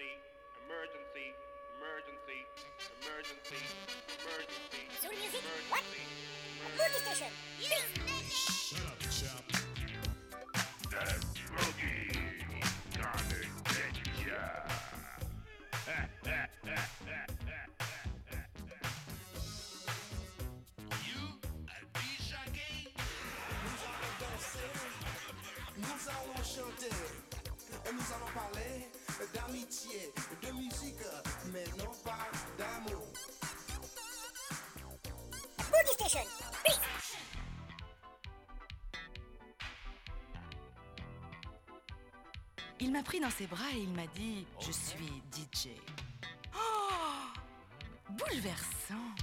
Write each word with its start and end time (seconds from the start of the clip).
emergency, 0.00 0.16
emergency, 0.64 1.28
emergency, 1.76 2.40
emergency, 3.04 3.60
emergency, 4.24 4.82
Soul 5.00 5.12
music? 5.12 5.42
What? 5.68 5.84
emergency. 5.84 6.04
Movie 6.78 7.00
station. 7.04 7.30
Shut 8.30 8.86
up, 8.86 9.00
chap. 9.12 9.44
That 10.90 11.20
boogie 11.52 12.16
gonna 12.96 13.40
get 13.68 13.96
ya. 14.24 14.44
You 21.08 21.22
a 21.68 21.78
DJ 21.96 22.30
gay? 22.56 22.92
Nous 23.64 23.80
allons 23.90 24.14
danser, 24.20 24.70
nous 25.76 26.02
allons 26.08 26.42
chanter, 26.44 26.96
et 27.86 27.92
nous 27.92 28.08
allons 28.14 28.32
parler 28.34 28.99
d'amitié, 29.34 30.12
de 30.42 30.50
musique, 30.52 31.04
mais 31.52 31.64
non 31.78 31.90
pas 32.04 32.28
d'amour. 32.58 33.06
Movie 35.58 35.94
station. 35.94 36.20
Peace. 36.64 36.80
Il 42.80 42.92
m'a 42.92 43.02
pris 43.02 43.20
dans 43.20 43.30
ses 43.30 43.46
bras 43.46 43.70
et 43.74 43.80
il 43.80 43.92
m'a 43.92 44.06
dit 44.14 44.46
Je 44.60 44.72
suis 44.72 45.22
DJ. 45.32 45.68
Oh 46.54 47.38
Bouleversant 48.10 49.14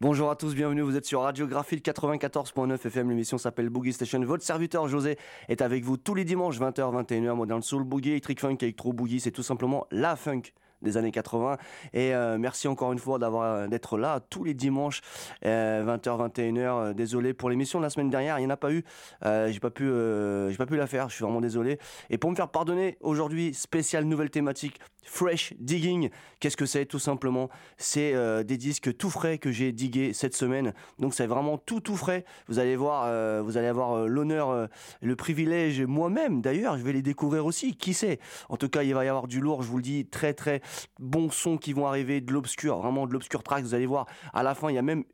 Bonjour 0.00 0.30
à 0.30 0.36
tous, 0.36 0.54
bienvenue, 0.54 0.80
vous 0.80 0.96
êtes 0.96 1.04
sur 1.04 1.20
Radiographie 1.20 1.76
94.9 1.76 2.74
FM, 2.86 3.10
l'émission 3.10 3.36
s'appelle 3.36 3.68
Boogie 3.68 3.92
Station. 3.92 4.20
Votre 4.24 4.44
serviteur 4.44 4.88
José 4.88 5.18
est 5.48 5.60
avec 5.60 5.84
vous 5.84 5.98
tous 5.98 6.14
les 6.14 6.24
dimanches 6.24 6.58
20h, 6.58 7.04
21h, 7.04 7.34
Modern 7.34 7.62
Soul, 7.62 7.84
Boogie, 7.84 8.12
Electric 8.12 8.40
Funk, 8.40 8.56
Electro 8.62 8.94
Boogie, 8.94 9.20
c'est 9.20 9.32
tout 9.32 9.42
simplement 9.42 9.86
la 9.90 10.16
funk 10.16 10.42
des 10.82 10.96
années 10.96 11.12
80 11.12 11.56
et 11.92 12.14
euh, 12.14 12.38
merci 12.38 12.68
encore 12.68 12.92
une 12.92 12.98
fois 12.98 13.18
d'avoir 13.18 13.68
d'être 13.68 13.98
là 13.98 14.20
tous 14.30 14.44
les 14.44 14.54
dimanches 14.54 15.00
euh, 15.44 15.84
20h 15.84 16.30
21h 16.30 16.86
Euh, 16.86 16.94
désolé 16.94 17.34
pour 17.34 17.50
l'émission 17.50 17.78
de 17.78 17.84
la 17.84 17.90
semaine 17.90 18.10
dernière 18.10 18.38
il 18.38 18.42
n'y 18.42 18.46
en 18.46 18.50
a 18.50 18.56
pas 18.56 18.72
eu. 18.72 18.84
Euh, 19.24 19.50
j'ai 19.50 19.60
pas 19.60 19.70
pu 19.70 19.84
euh, 19.84 20.50
j'ai 20.50 20.56
pas 20.56 20.66
pu 20.66 20.76
la 20.76 20.86
faire 20.86 21.08
je 21.08 21.14
suis 21.14 21.24
vraiment 21.24 21.40
désolé. 21.40 21.78
Et 22.10 22.18
pour 22.18 22.30
me 22.30 22.36
faire 22.36 22.48
pardonner 22.48 22.96
aujourd'hui 23.00 23.54
spéciale 23.54 24.04
nouvelle 24.04 24.30
thématique 24.30 24.80
fresh 25.06 25.54
digging. 25.58 26.10
Qu'est-ce 26.40 26.56
que 26.56 26.66
c'est 26.66 26.84
tout 26.84 26.98
simplement? 26.98 27.48
C'est 27.78 28.14
euh, 28.14 28.42
des 28.42 28.58
disques 28.58 28.96
tout 28.96 29.10
frais 29.10 29.38
que 29.38 29.50
j'ai 29.50 29.72
digué 29.72 30.12
cette 30.12 30.36
semaine. 30.36 30.74
Donc 30.98 31.14
c'est 31.14 31.26
vraiment 31.26 31.56
tout 31.56 31.80
tout 31.80 31.96
frais. 31.96 32.24
Vous 32.48 32.58
allez 32.58 32.76
voir 32.76 33.04
euh, 33.06 33.40
vous 33.42 33.56
allez 33.56 33.68
avoir 33.68 33.92
euh, 33.92 34.06
l'honneur 34.06 34.68
le 35.00 35.16
privilège 35.16 35.80
moi-même 35.82 36.40
d'ailleurs 36.40 36.76
je 36.76 36.82
vais 36.82 36.92
les 36.92 37.02
découvrir 37.02 37.46
aussi. 37.46 37.76
Qui 37.76 37.94
sait? 37.94 38.18
En 38.48 38.56
tout 38.56 38.68
cas 38.68 38.82
il 38.82 38.94
va 38.94 39.04
y 39.04 39.08
avoir 39.08 39.26
du 39.26 39.40
lourd 39.40 39.62
je 39.62 39.68
vous 39.68 39.76
le 39.76 39.82
dis 39.82 40.06
très 40.06 40.34
très 40.34 40.60
bons 40.98 41.30
sons 41.30 41.56
qui 41.56 41.72
vont 41.72 41.86
arriver 41.86 42.20
de 42.20 42.32
l'obscur 42.32 42.78
vraiment 42.78 43.06
de 43.06 43.12
l'obscur 43.12 43.42
track. 43.42 43.62
Vous 43.62 43.74
allez 43.74 43.86
voir 43.86 44.06
à 44.34 44.42
la 44.42 44.54
fin 44.54 44.68
il 44.70 44.74
y 44.74 44.78
a 44.78 44.82
même 44.82 45.04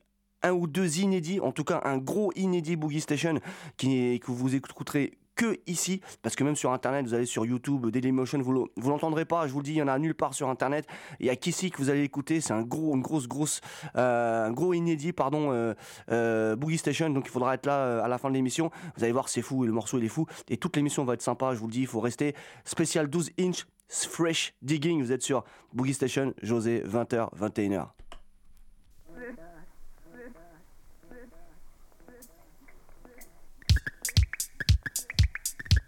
un 0.42 0.52
ou 0.52 0.66
deux 0.66 0.98
inédits, 0.98 1.40
en 1.40 1.52
tout 1.52 1.64
cas 1.64 1.80
un 1.84 1.98
gros 1.98 2.32
inédit 2.34 2.76
Boogie 2.76 3.00
Station 3.00 3.38
qui, 3.76 4.18
que 4.20 4.30
vous 4.30 4.54
écouterez 4.54 5.12
que 5.34 5.58
ici, 5.66 6.00
parce 6.22 6.36
que 6.36 6.44
même 6.44 6.56
sur 6.56 6.72
internet, 6.72 7.06
vous 7.06 7.14
allez 7.14 7.26
sur 7.26 7.46
YouTube, 7.46 7.86
Dailymotion, 7.88 8.40
vous 8.42 8.52
le- 8.52 8.64
vous 8.76 8.90
l'entendrez 8.90 9.24
pas, 9.24 9.46
je 9.46 9.52
vous 9.52 9.60
le 9.60 9.64
dis, 9.64 9.72
il 9.72 9.76
y 9.76 9.82
en 9.82 9.88
a 9.88 9.98
nulle 9.98 10.14
part 10.14 10.34
sur 10.34 10.48
internet. 10.48 10.86
Il 11.20 11.26
y 11.26 11.30
a 11.30 11.36
qu'ici 11.36 11.70
que 11.70 11.78
vous 11.78 11.88
allez 11.90 12.02
écouter, 12.02 12.40
c'est 12.40 12.52
un 12.52 12.62
gros, 12.62 12.94
une 12.94 13.02
grosse, 13.02 13.26
grosse, 13.28 13.60
euh, 13.96 14.46
un 14.46 14.52
gros 14.52 14.74
inédit, 14.74 15.12
pardon, 15.12 15.52
euh, 15.52 15.74
euh, 16.10 16.56
Boogie 16.56 16.78
Station. 16.78 17.08
Donc 17.10 17.24
il 17.26 17.30
faudra 17.30 17.54
être 17.54 17.66
là 17.66 17.78
euh, 17.78 18.02
à 18.02 18.08
la 18.08 18.18
fin 18.18 18.28
de 18.28 18.34
l'émission. 18.34 18.70
Vous 18.96 19.04
allez 19.04 19.12
voir, 19.12 19.28
c'est 19.28 19.42
fou, 19.42 19.64
et 19.64 19.66
le 19.66 19.72
morceau 19.72 19.98
il 19.98 20.04
est 20.04 20.08
fou, 20.08 20.26
et 20.48 20.56
toute 20.56 20.76
l'émission 20.76 21.04
va 21.04 21.14
être 21.14 21.22
sympa. 21.22 21.54
Je 21.54 21.60
vous 21.60 21.66
le 21.66 21.72
dis, 21.72 21.80
il 21.80 21.86
faut 21.86 22.00
rester 22.00 22.34
spécial 22.64 23.08
12 23.08 23.30
inch. 23.38 23.66
Fresh 23.88 24.54
Digging, 24.62 25.02
vous 25.02 25.12
êtes 25.12 25.22
sur 25.22 25.44
Boogie 25.74 25.92
Station, 25.92 26.32
José, 26.42 26.82
20h, 26.86 27.28
21h. 27.38 27.88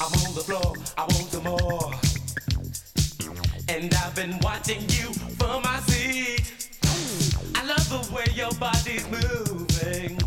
I'm 0.00 0.12
on 0.12 0.34
the 0.34 0.42
floor, 0.46 0.72
I 0.96 1.02
want 1.02 1.30
some 1.30 1.44
more. 1.44 1.92
And 3.68 3.94
I've 3.94 4.14
been 4.14 4.38
watching 4.40 4.80
you 4.88 5.12
from 5.38 5.60
my 5.62 5.80
seat. 5.80 6.42
I 7.54 7.64
love 7.66 7.88
the 7.90 8.14
way 8.14 8.24
your 8.34 8.52
body's 8.52 9.06
moving. 9.08 10.18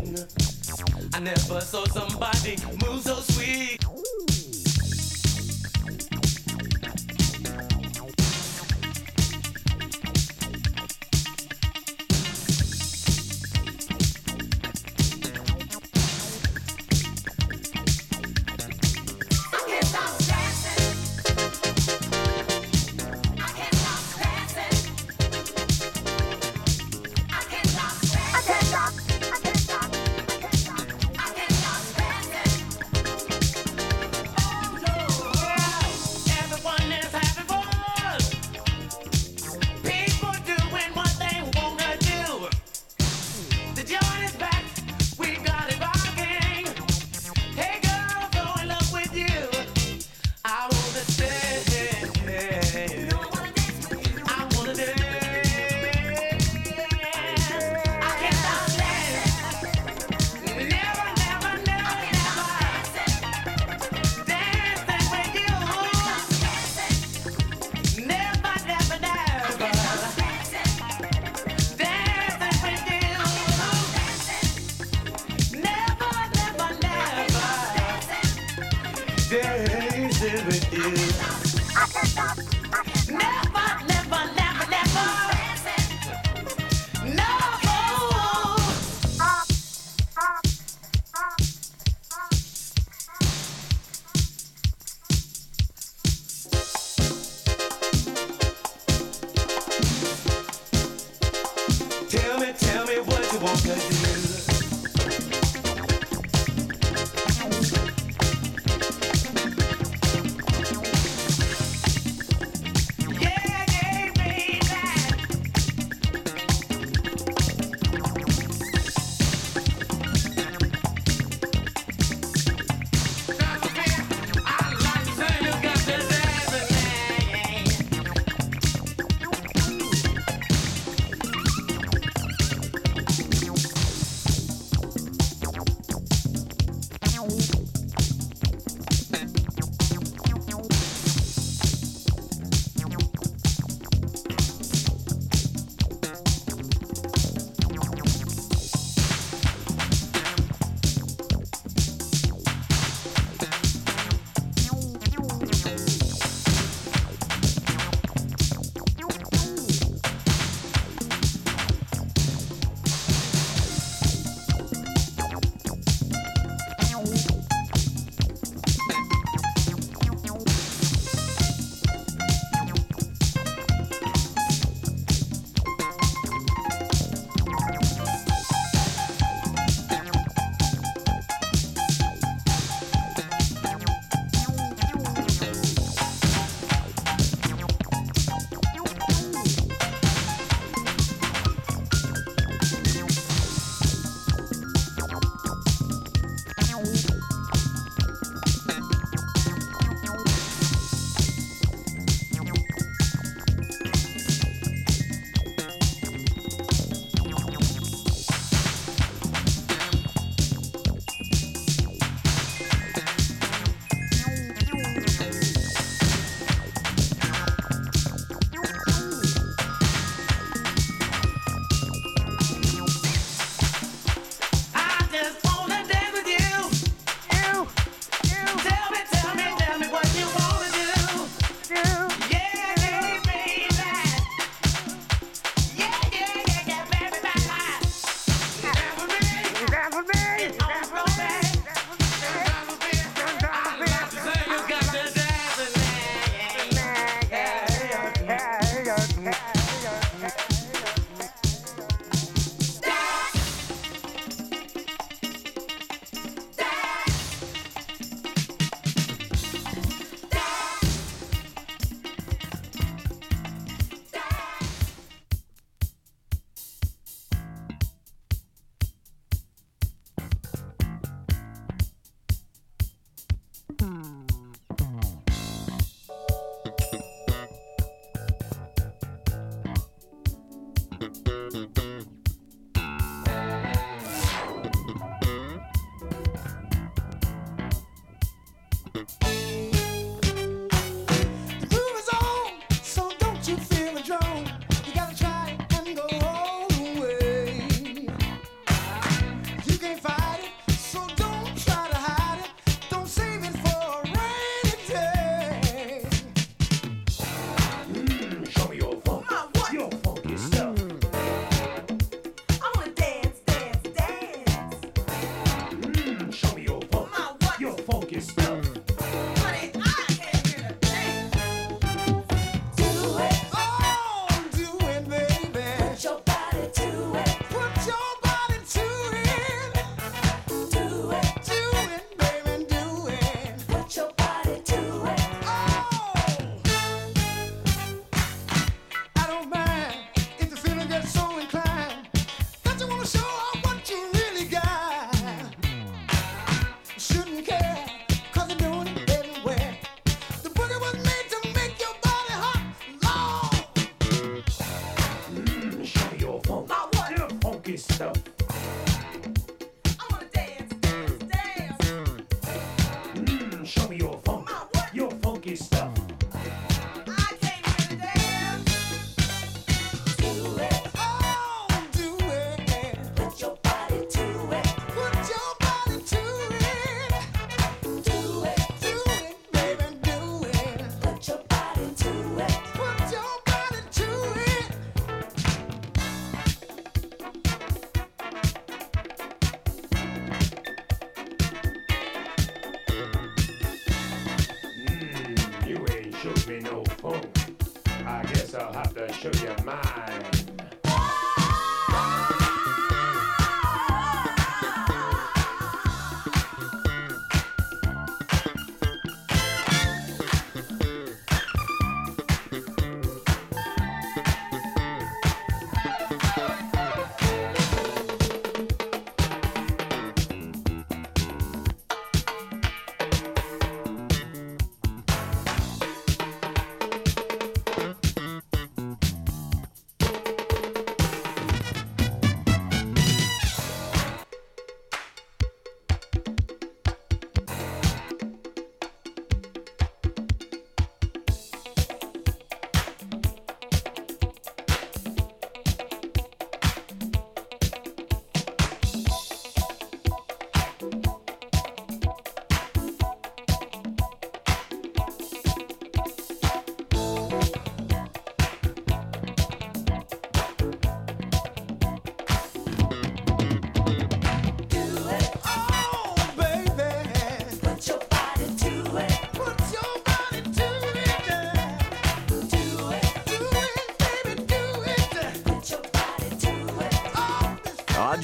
I 1.14 1.18
never 1.18 1.60
saw 1.60 1.84
somebody 1.86 2.56
move 2.86 3.02
so 3.02 3.16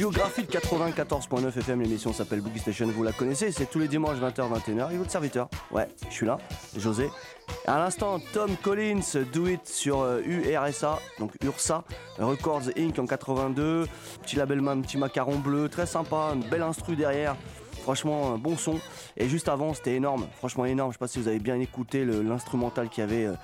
Radiographie 0.07 0.45
94.9 0.45 1.49
FM, 1.49 1.83
l'émission 1.83 2.13
s'appelle 2.13 2.41
Boogie 2.41 2.61
Station, 2.61 2.87
vous 2.87 3.03
la 3.03 3.11
connaissez, 3.11 3.51
c'est 3.51 3.67
tous 3.69 3.81
les 3.81 3.89
dimanches 3.89 4.19
20h, 4.19 4.53
21h, 4.53 4.93
et 4.93 4.99
votre 4.99 5.11
serviteur, 5.11 5.49
ouais, 5.73 5.89
je 6.09 6.15
suis 6.15 6.27
là, 6.27 6.39
José. 6.77 7.11
À 7.67 7.79
l'instant, 7.79 8.21
Tom 8.33 8.57
Collins, 8.63 9.01
Do 9.35 9.49
It 9.49 9.67
sur 9.67 10.03
euh, 10.03 10.21
URSA, 10.25 11.01
donc 11.19 11.33
URSA, 11.43 11.83
Records 12.21 12.69
Inc. 12.79 12.97
en 13.01 13.07
82, 13.07 13.89
petit 14.23 14.37
label, 14.37 14.61
un 14.69 14.81
petit 14.81 14.97
macaron 14.97 15.41
bleu, 15.41 15.69
très 15.69 15.87
sympa, 15.87 16.31
une 16.35 16.49
belle 16.49 16.63
instru 16.63 16.95
derrière. 16.95 17.35
Franchement, 17.87 18.37
bon 18.37 18.57
son. 18.57 18.81
Et 19.16 19.28
juste 19.28 19.47
avant, 19.49 19.73
c'était 19.73 19.95
énorme. 19.95 20.26
Franchement, 20.38 20.64
énorme. 20.64 20.90
Je 20.90 20.95
sais 20.95 20.99
pas 20.99 21.07
si 21.07 21.21
vous 21.21 21.28
avez 21.28 21.38
bien 21.38 21.61
écouté 21.61 22.05
l'instrumental 22.05 22.88
qu'il 22.88 23.02
y 23.02 23.05
avait 23.05 23.26
euh, 23.26 23.35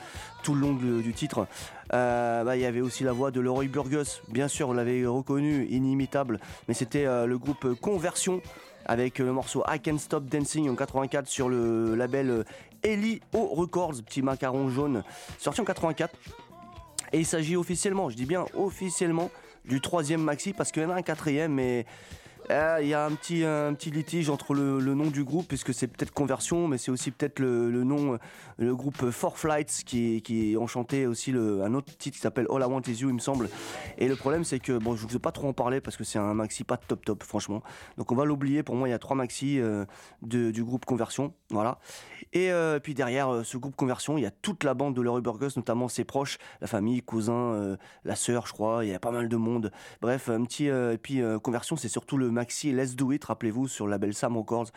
tout 0.43 0.57
le 0.57 0.63
long 0.63 0.73
du 0.73 1.13
titre. 1.13 1.47
Euh, 1.95 2.43
bah, 2.43 2.57
il 2.57 2.63
y 2.63 2.65
avait 2.65 2.81
aussi 2.81 3.05
la 3.05 3.13
voix 3.13 3.31
de 3.31 3.41
Leroy 3.41 3.69
Burgos. 3.69 4.21
Bien 4.27 4.49
sûr, 4.49 4.67
vous 4.67 4.75
l'avez 4.75 5.07
reconnu, 5.07 5.67
inimitable. 5.67 6.41
Mais 6.67 6.75
c'était 6.75 7.07
euh, 7.07 7.27
le 7.27 7.39
groupe 7.39 7.75
Conversion 7.81 8.43
avec 8.85 9.21
le 9.21 9.33
morceau 9.33 9.63
I 9.69 9.79
Can't 9.79 9.99
Stop 9.99 10.25
Dancing 10.25 10.69
en 10.69 10.75
84 10.75 11.29
sur 11.29 11.49
le 11.49 11.95
label 11.95 12.31
euh, 12.31 12.45
Eli 12.83 13.21
O 13.33 13.47
Records, 13.47 14.03
petit 14.05 14.23
macaron 14.23 14.71
jaune, 14.71 15.05
sorti 15.39 15.61
en 15.61 15.65
84. 15.65 16.13
Et 17.13 17.21
il 17.21 17.27
s'agit 17.27 17.55
officiellement, 17.55 18.11
je 18.11 18.17
dis 18.17 18.27
bien 18.27 18.45
officiellement, 18.55 19.31
du 19.65 19.81
troisième 19.81 20.21
maxi 20.21 20.53
parce 20.53 20.73
qu'il 20.73 20.83
y 20.83 20.87
en 20.87 20.91
a 20.91 20.95
un 20.95 21.03
quatrième, 21.03 21.53
mais 21.53 21.87
il 22.81 22.89
y 22.89 22.95
a 22.95 23.05
un 23.05 23.13
petit, 23.15 23.91
litige 23.91 24.31
entre 24.31 24.55
le, 24.55 24.95
nom 24.95 25.07
du 25.07 25.25
groupe, 25.25 25.49
puisque 25.49 25.73
c'est 25.73 25.87
peut-être 25.87 26.13
Conversion, 26.13 26.69
mais 26.69 26.79
c'est 26.79 26.91
aussi 26.91 27.11
peut-être 27.11 27.39
le, 27.39 27.85
nom, 27.85 28.15
euh, 28.15 28.19
le 28.63 28.77
groupe 28.77 29.11
Four 29.11 29.39
Flights 29.39 29.83
qui, 29.85 30.57
ont 30.59 30.67
chanté 30.67 31.07
aussi 31.07 31.33
un 31.33 31.75
autre 31.75 31.97
titre 31.97 32.17
qui 32.17 32.23
s'appelle 32.23 32.47
All 32.51 32.63
I 32.63 32.65
Want 32.65 32.83
Is 32.87 33.03
You, 33.03 33.09
il 33.09 33.15
me 33.15 33.19
semble. 33.19 33.49
Et 33.99 34.09
le 34.09 34.17
problème, 34.17 34.45
c'est 34.45 34.61
que, 34.61 34.79
bon, 34.79 34.95
je 34.95 35.07
ne 35.07 35.11
veux 35.11 35.19
pas 35.19 35.33
trop 35.33 35.49
en 35.49 35.53
parler 35.53 35.81
parce 35.81 35.97
que 35.97 36.05
c'est 36.05 36.19
un 36.19 36.35
maxi 36.35 36.65
pas 36.65 36.77
top 36.77 37.05
top, 37.05 37.23
franchement. 37.23 37.63
Donc 37.97 38.13
on 38.13 38.15
va 38.15 38.25
l'oublier. 38.25 38.63
Pour 38.63 38.77
moi, 38.77 38.89
il 38.89 38.93
y 38.93 38.95
a 38.95 38.99
trois 38.99 39.17
maxi 39.17 39.61
euh, 39.61 39.85
du 40.23 40.65
groupe 40.65 40.85
Conversion, 40.85 41.35
voilà. 41.51 41.79
Et 42.33 42.51
euh, 42.53 42.79
puis 42.79 42.95
derrière 42.95 43.33
euh, 43.33 43.43
ce 43.43 43.57
groupe 43.57 43.77
Conversion, 43.77 44.17
il 44.17 44.23
y 44.23 44.27
a 44.27 44.31
toute 44.31 44.65
la 44.65 44.75
bande 44.75 44.95
de 44.95 45.03
Leroy 45.03 45.21
Burgos, 45.21 45.51
notamment 45.57 45.89
ses 45.89 46.05
proches, 46.05 46.39
la 46.61 46.67
famille, 46.67 47.03
cousins, 47.03 47.77
la 48.05 48.17
sœur, 48.17 48.47
je 48.47 48.53
crois. 48.53 48.85
Il 48.85 48.91
y 48.91 48.95
a 48.95 49.01
pas 49.01 49.11
mal 49.11 49.29
de 49.29 49.37
monde. 49.37 49.73
Bref, 50.01 50.29
un 50.29 50.45
petit. 50.45 50.67
et 50.67 50.99
puis 50.99 51.21
Conversion, 51.43 51.77
c'est 51.77 51.89
surtout 51.89 52.17
le 52.17 52.31
maxi 52.31 52.73
Let's 52.73 52.95
Do 52.95 53.13
It, 53.13 53.25
rappelez-vous, 53.25 53.69
sur 53.69 53.87
le 53.87 53.91
label 53.91 54.15
Sam 54.15 54.37
Records. 54.37 54.71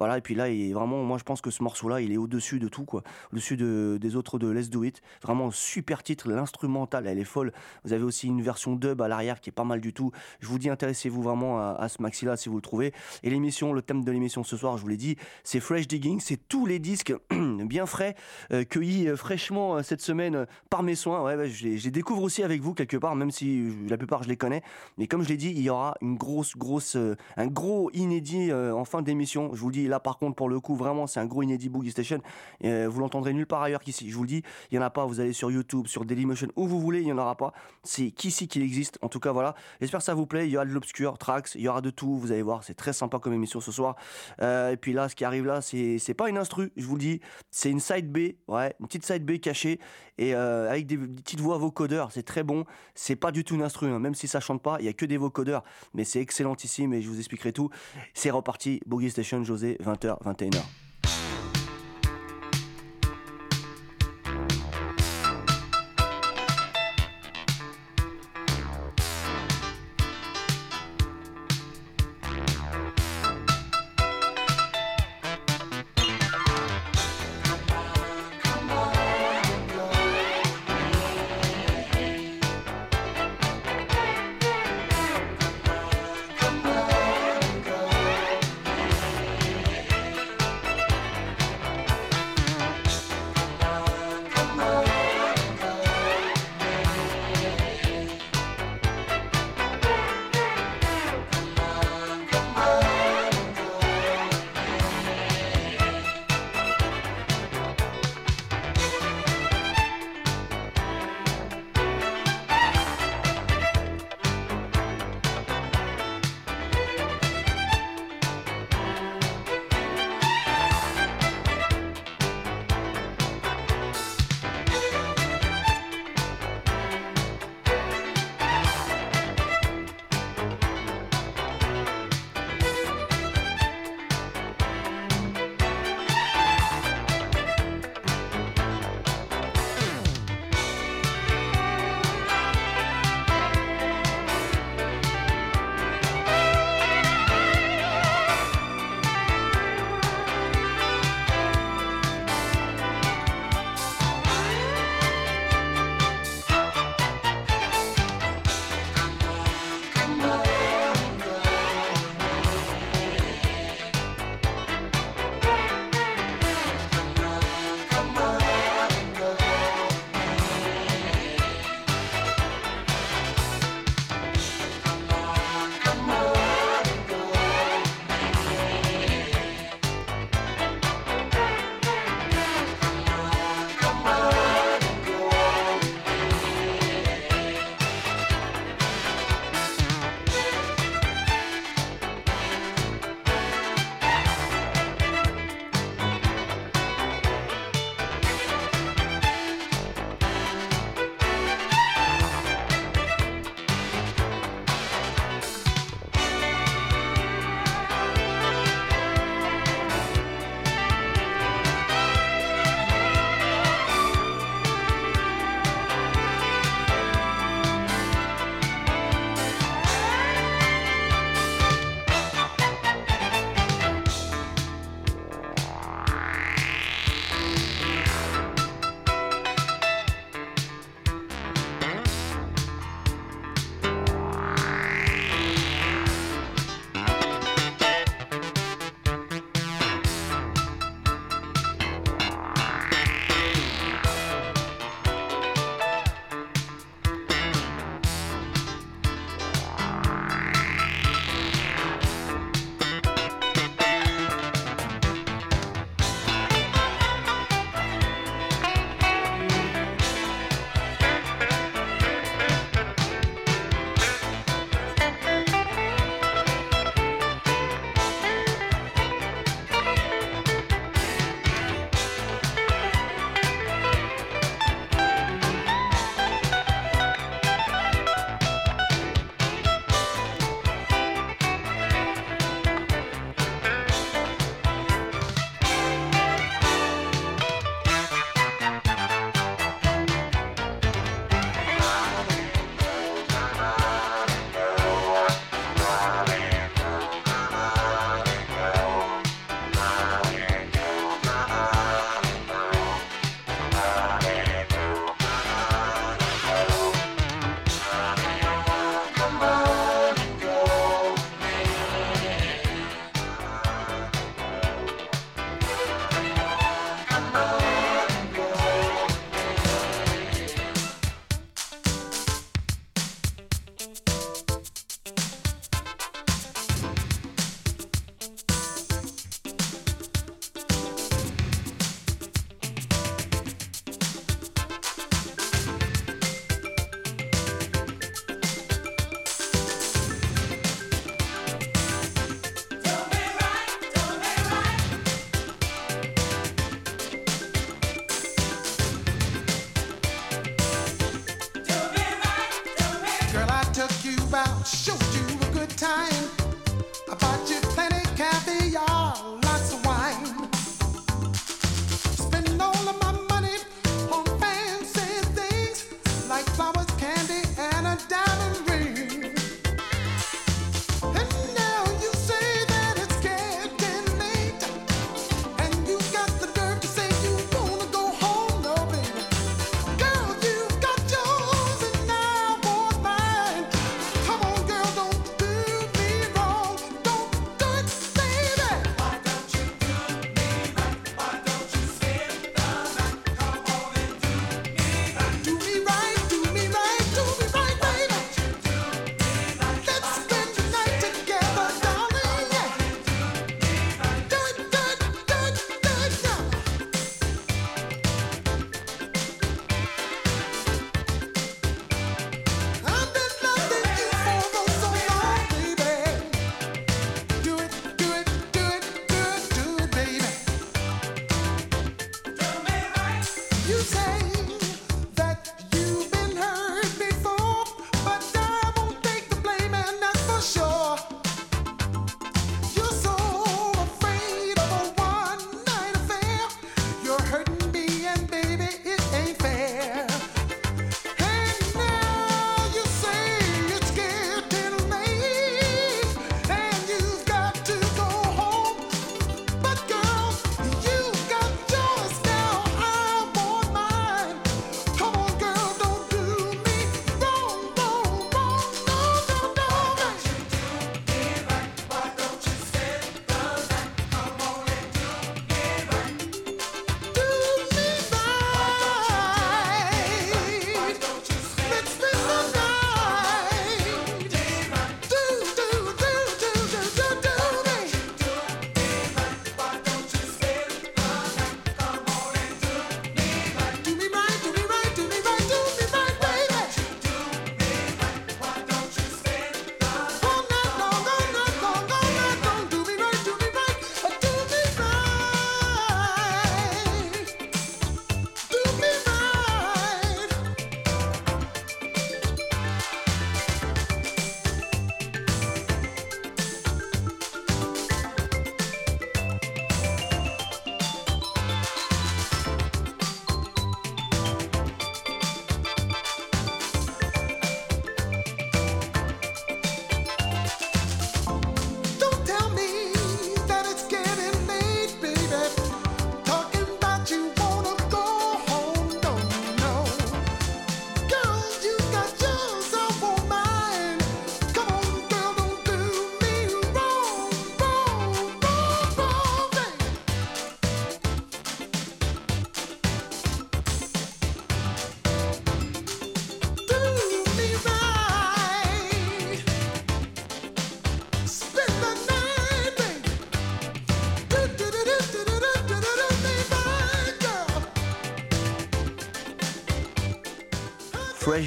Voilà, 0.00 0.16
et 0.16 0.22
puis 0.22 0.34
là, 0.34 0.48
il 0.48 0.70
est 0.70 0.72
vraiment, 0.72 1.04
moi 1.04 1.18
je 1.18 1.24
pense 1.24 1.42
que 1.42 1.50
ce 1.50 1.62
morceau-là, 1.62 2.00
il 2.00 2.10
est 2.10 2.16
au-dessus 2.16 2.58
de 2.58 2.68
tout, 2.68 2.86
quoi. 2.86 3.02
Au-dessus 3.34 3.58
de, 3.58 3.98
des 4.00 4.16
autres 4.16 4.38
de 4.38 4.48
Let's 4.48 4.70
Do 4.70 4.82
It. 4.82 5.02
Vraiment, 5.22 5.50
super 5.50 6.02
titre, 6.02 6.30
l'instrumental, 6.30 7.06
elle 7.06 7.18
est 7.18 7.24
folle. 7.24 7.52
Vous 7.84 7.92
avez 7.92 8.02
aussi 8.02 8.26
une 8.26 8.40
version 8.40 8.76
dub 8.76 9.02
à 9.02 9.08
l'arrière 9.08 9.42
qui 9.42 9.50
est 9.50 9.52
pas 9.52 9.64
mal 9.64 9.82
du 9.82 9.92
tout. 9.92 10.10
Je 10.40 10.46
vous 10.46 10.58
dis, 10.58 10.70
intéressez-vous 10.70 11.20
vraiment 11.20 11.60
à, 11.60 11.86
ce 11.90 12.00
maxi-là 12.00 12.38
si 12.38 12.48
vous 12.48 12.56
le 12.56 12.62
trouvez. 12.62 12.94
Et 13.22 13.28
l'émission, 13.28 13.74
le 13.74 13.82
thème 13.82 14.02
de 14.02 14.10
l'émission 14.10 14.42
ce 14.42 14.56
soir, 14.56 14.78
je 14.78 14.82
vous 14.82 14.88
l'ai 14.88 14.96
dit, 14.96 15.16
c'est 15.44 15.60
Fresh 15.60 15.86
Digging, 15.86 16.18
c'est 16.18 16.48
tous 16.48 16.64
les 16.64 16.78
disques 16.78 17.12
bien 17.30 17.84
frais, 17.84 18.14
euh, 18.52 18.64
cueillis 18.64 19.06
euh, 19.06 19.16
fraîchement 19.16 19.76
euh, 19.76 19.82
cette 19.82 20.00
semaine 20.00 20.46
par 20.70 20.82
mes 20.82 20.94
soins. 20.94 21.22
Ouais, 21.22 21.46
je, 21.46 21.68
les, 21.68 21.90
découvre 21.90 22.22
aussi 22.22 22.42
avec 22.42 22.62
vous 22.62 22.72
quelque 22.72 22.96
part, 22.96 23.16
même 23.16 23.30
si 23.30 23.68
la 23.86 23.98
plupart 23.98 24.22
je 24.22 24.30
les 24.30 24.36
connais. 24.36 24.62
Mais 24.96 25.06
comme 25.06 25.22
je 25.22 25.28
l'ai 25.28 25.36
dit, 25.36 25.50
il 25.50 25.60
y 25.60 25.68
aura 25.68 25.94
une 26.00 26.16
grosse, 26.16 26.56
grosse, 26.56 26.96
un 27.36 27.46
gros 27.48 27.90
inédit 27.92 28.50
en 28.52 28.84
fin 28.86 29.02
d'émission. 29.02 29.50
Je 29.54 29.60
vous 29.60 29.68
le 29.68 29.74
dis, 29.74 29.89
là 29.90 30.00
par 30.00 30.16
contre, 30.16 30.36
pour 30.36 30.48
le 30.48 30.60
coup, 30.60 30.74
vraiment, 30.74 31.06
c'est 31.06 31.20
un 31.20 31.26
gros 31.26 31.42
inédit 31.42 31.68
Boogie 31.68 31.90
Station. 31.90 32.20
Euh, 32.64 32.88
vous 32.88 33.00
l'entendrez 33.00 33.34
nulle 33.34 33.46
part 33.46 33.62
ailleurs 33.62 33.82
qu'ici. 33.82 34.10
Je 34.10 34.16
vous 34.16 34.22
le 34.22 34.28
dis, 34.28 34.42
il 34.70 34.76
y 34.76 34.78
en 34.78 34.82
a 34.82 34.90
pas. 34.90 35.04
Vous 35.04 35.20
allez 35.20 35.32
sur 35.32 35.50
YouTube, 35.50 35.86
sur 35.86 36.04
Dailymotion, 36.04 36.48
où 36.56 36.66
vous 36.66 36.80
voulez, 36.80 37.00
il 37.00 37.08
y 37.08 37.12
en 37.12 37.18
aura 37.18 37.36
pas. 37.36 37.52
C'est 37.82 38.10
qu'ici 38.10 38.48
qu'il 38.48 38.62
existe. 38.62 38.98
En 39.02 39.08
tout 39.08 39.20
cas, 39.20 39.32
voilà. 39.32 39.54
J'espère 39.80 39.98
que 40.00 40.04
ça 40.04 40.14
vous 40.14 40.26
plaît. 40.26 40.46
Il 40.46 40.52
y 40.52 40.56
aura 40.56 40.64
de 40.64 40.70
l'obscur, 40.70 41.18
tracks, 41.18 41.54
il 41.54 41.60
y 41.60 41.68
aura 41.68 41.80
de 41.80 41.90
tout. 41.90 42.16
Vous 42.18 42.32
allez 42.32 42.42
voir, 42.42 42.64
c'est 42.64 42.74
très 42.74 42.92
sympa 42.92 43.18
comme 43.18 43.32
émission 43.32 43.60
ce 43.60 43.72
soir. 43.72 43.96
Euh, 44.40 44.70
et 44.70 44.76
puis 44.76 44.92
là, 44.92 45.08
ce 45.08 45.14
qui 45.14 45.24
arrive 45.24 45.44
là, 45.44 45.60
c'est 45.60 46.14
pas 46.14 46.28
une 46.28 46.38
instru. 46.38 46.72
Je 46.76 46.86
vous 46.86 46.94
le 46.94 47.00
dis, 47.00 47.20
c'est 47.50 47.70
une 47.70 47.80
side 47.80 48.10
B, 48.10 48.34
ouais, 48.48 48.74
une 48.80 48.86
petite 48.86 49.04
side 49.04 49.24
B 49.24 49.38
cachée 49.38 49.78
et 50.18 50.34
euh, 50.34 50.70
avec 50.70 50.86
des, 50.86 50.96
des 50.96 51.22
petites 51.22 51.40
voix 51.40 51.58
vocodeurs. 51.58 52.12
C'est 52.12 52.22
très 52.22 52.42
bon. 52.42 52.64
C'est 52.94 53.16
pas 53.16 53.32
du 53.32 53.42
tout 53.42 53.54
une 53.54 53.62
instru, 53.62 53.90
hein. 53.90 53.98
même 53.98 54.14
si 54.14 54.28
ça 54.28 54.38
chante 54.38 54.62
pas. 54.62 54.76
Il 54.80 54.84
y 54.84 54.88
a 54.88 54.92
que 54.92 55.06
des 55.06 55.16
vocodeurs, 55.16 55.64
mais 55.94 56.04
c'est 56.04 56.20
excellentissime 56.20 56.92
et 56.92 57.02
je 57.02 57.08
vous 57.08 57.18
expliquerai 57.18 57.52
tout. 57.52 57.70
C'est 58.14 58.30
reparti. 58.30 58.80
Boogie 58.86 59.10
Station, 59.10 59.42
José, 59.42 59.69
20h, 59.78 60.22
21h. 60.22 60.64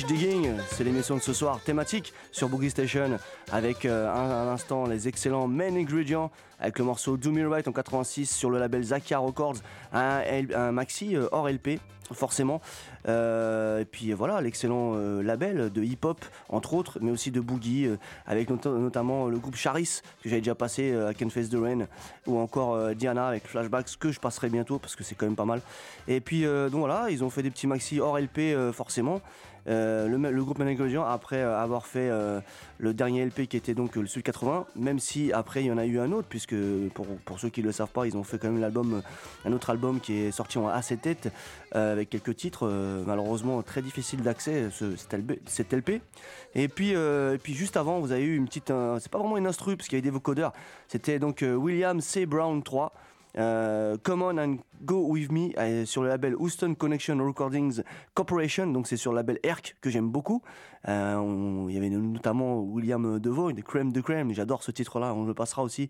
Digging, 0.01 0.49
c'est 0.71 0.83
l'émission 0.83 1.15
de 1.15 1.21
ce 1.21 1.33
soir 1.33 1.59
thématique 1.61 2.13
sur 2.31 2.49
Boogie 2.49 2.71
Station 2.71 3.19
avec 3.51 3.85
euh, 3.85 4.09
un, 4.11 4.47
un 4.47 4.51
instant 4.51 4.87
les 4.87 5.07
excellents 5.07 5.47
Main 5.47 5.75
Ingredients 5.75 6.31
avec 6.59 6.79
le 6.79 6.85
morceau 6.85 7.15
Do 7.15 7.31
Me 7.31 7.47
Right 7.47 7.67
en 7.67 7.71
86 7.71 8.25
sur 8.25 8.49
le 8.49 8.57
label 8.57 8.81
Zakia 8.83 9.19
Records, 9.19 9.57
un, 9.93 10.71
maxi 10.71 11.15
euh, 11.15 11.27
hors 11.31 11.47
LP 11.47 11.79
forcément. 12.11 12.59
Euh, 13.07 13.79
et 13.79 13.85
puis 13.85 14.13
voilà, 14.13 14.41
l'excellent 14.41 14.93
euh, 14.95 15.21
label 15.23 15.71
de 15.71 15.83
hip-hop 15.83 16.23
entre 16.49 16.73
autres, 16.73 16.97
mais 17.01 17.11
aussi 17.11 17.31
de 17.31 17.39
boogie 17.39 17.87
avec 18.25 18.49
not- 18.49 18.77
notamment 18.77 19.27
le 19.27 19.37
groupe 19.37 19.55
Charis 19.55 20.01
que 20.23 20.29
j'avais 20.29 20.41
déjà 20.41 20.55
passé 20.55 20.93
à 20.93 21.13
Face 21.29 21.49
the 21.49 21.57
Rain 21.59 21.87
ou 22.27 22.39
encore 22.39 22.93
Diana 22.95 23.27
avec 23.27 23.47
Flashbacks 23.47 23.95
que 23.99 24.11
je 24.11 24.19
passerai 24.19 24.49
bientôt 24.49 24.79
parce 24.79 24.95
que 24.95 25.03
c'est 25.03 25.15
quand 25.15 25.25
même 25.27 25.35
pas 25.35 25.45
mal. 25.45 25.61
Et 26.07 26.19
puis 26.19 26.43
donc 26.43 26.79
voilà, 26.81 27.09
ils 27.09 27.23
ont 27.23 27.29
fait 27.29 27.41
des 27.43 27.51
petits 27.51 27.67
maxi 27.67 27.99
hors 27.99 28.17
LP 28.19 28.55
forcément. 28.73 29.21
Euh, 29.67 30.07
le, 30.07 30.43
groupe 30.43 30.59
Managerian 30.59 31.05
après 31.05 31.37
euh, 31.37 31.57
avoir 31.57 31.85
fait 31.85 32.09
euh, 32.09 32.41
le 32.79 32.93
dernier 32.93 33.25
LP 33.25 33.47
qui 33.47 33.55
était 33.55 33.73
donc 33.73 33.95
le 33.95 34.05
Sud 34.07 34.23
80, 34.23 34.65
même 34.75 34.99
si 34.99 35.31
après 35.31 35.63
il 35.63 35.67
y 35.67 35.71
en 35.71 35.77
a 35.77 35.85
eu 35.85 35.99
un 35.99 36.11
autre, 36.11 36.27
puisque 36.29 36.55
pour, 36.93 37.05
pour 37.25 37.39
ceux 37.39 37.49
qui 37.49 37.61
ne 37.61 37.67
le 37.67 37.71
savent 37.71 37.91
pas, 37.91 38.05
ils 38.05 38.17
ont 38.17 38.23
fait 38.23 38.37
quand 38.37 38.49
même 38.49 38.59
l'album, 38.59 39.01
un 39.45 39.53
autre 39.53 39.69
album 39.69 39.99
qui 39.99 40.15
est 40.15 40.31
sorti 40.31 40.57
en 40.57 40.67
A7 40.69 40.97
têtes 40.97 41.31
euh, 41.75 41.93
avec 41.93 42.09
quelques 42.09 42.35
titres, 42.35 42.69
malheureusement 43.07 43.61
très 43.61 43.81
difficile 43.81 44.21
d'accès, 44.21 44.69
ce- 44.71 44.95
cet, 44.97 45.73
LP. 45.73 46.01
Et 46.55 46.67
puis, 46.67 46.89
et 46.91 47.37
puis 47.41 47.53
juste 47.53 47.77
avant, 47.77 47.99
vous 47.99 48.11
avez 48.11 48.23
eu 48.23 48.35
une 48.35 48.45
petite, 48.45 48.71
c'est 48.99 49.11
pas 49.11 49.17
vraiment 49.17 49.37
une 49.37 49.47
instru, 49.47 49.77
parce 49.77 49.87
qu'il 49.87 49.97
y 49.97 49.99
avait 49.99 50.07
des 50.07 50.13
vocodeurs, 50.13 50.53
c'était 50.87 51.19
donc 51.19 51.43
William 51.43 52.01
C. 52.01 52.25
Brown 52.25 52.61
3. 52.61 52.91
Euh, 53.37 53.97
Come 54.03 54.21
on 54.21 54.37
and 54.37 54.57
go 54.83 55.05
with 55.07 55.31
me 55.31 55.51
sur 55.85 56.03
le 56.03 56.09
label 56.09 56.35
Houston 56.35 56.75
Connection 56.75 57.17
Recordings 57.17 57.81
Corporation, 58.13 58.67
donc 58.67 58.87
c'est 58.87 58.97
sur 58.97 59.11
le 59.11 59.17
label 59.17 59.39
ERC 59.43 59.75
que 59.81 59.89
j'aime 59.89 60.09
beaucoup. 60.09 60.41
Euh, 60.87 61.65
il 61.69 61.73
y 61.73 61.77
avait 61.77 61.89
notamment 61.89 62.59
William 62.59 63.19
Devoe, 63.19 63.53
des 63.53 63.61
Crème 63.61 63.91
de 63.91 64.01
Crème, 64.01 64.33
j'adore 64.33 64.63
ce 64.63 64.71
titre-là, 64.71 65.13
on 65.13 65.25
le 65.25 65.33
passera 65.33 65.63
aussi. 65.63 65.89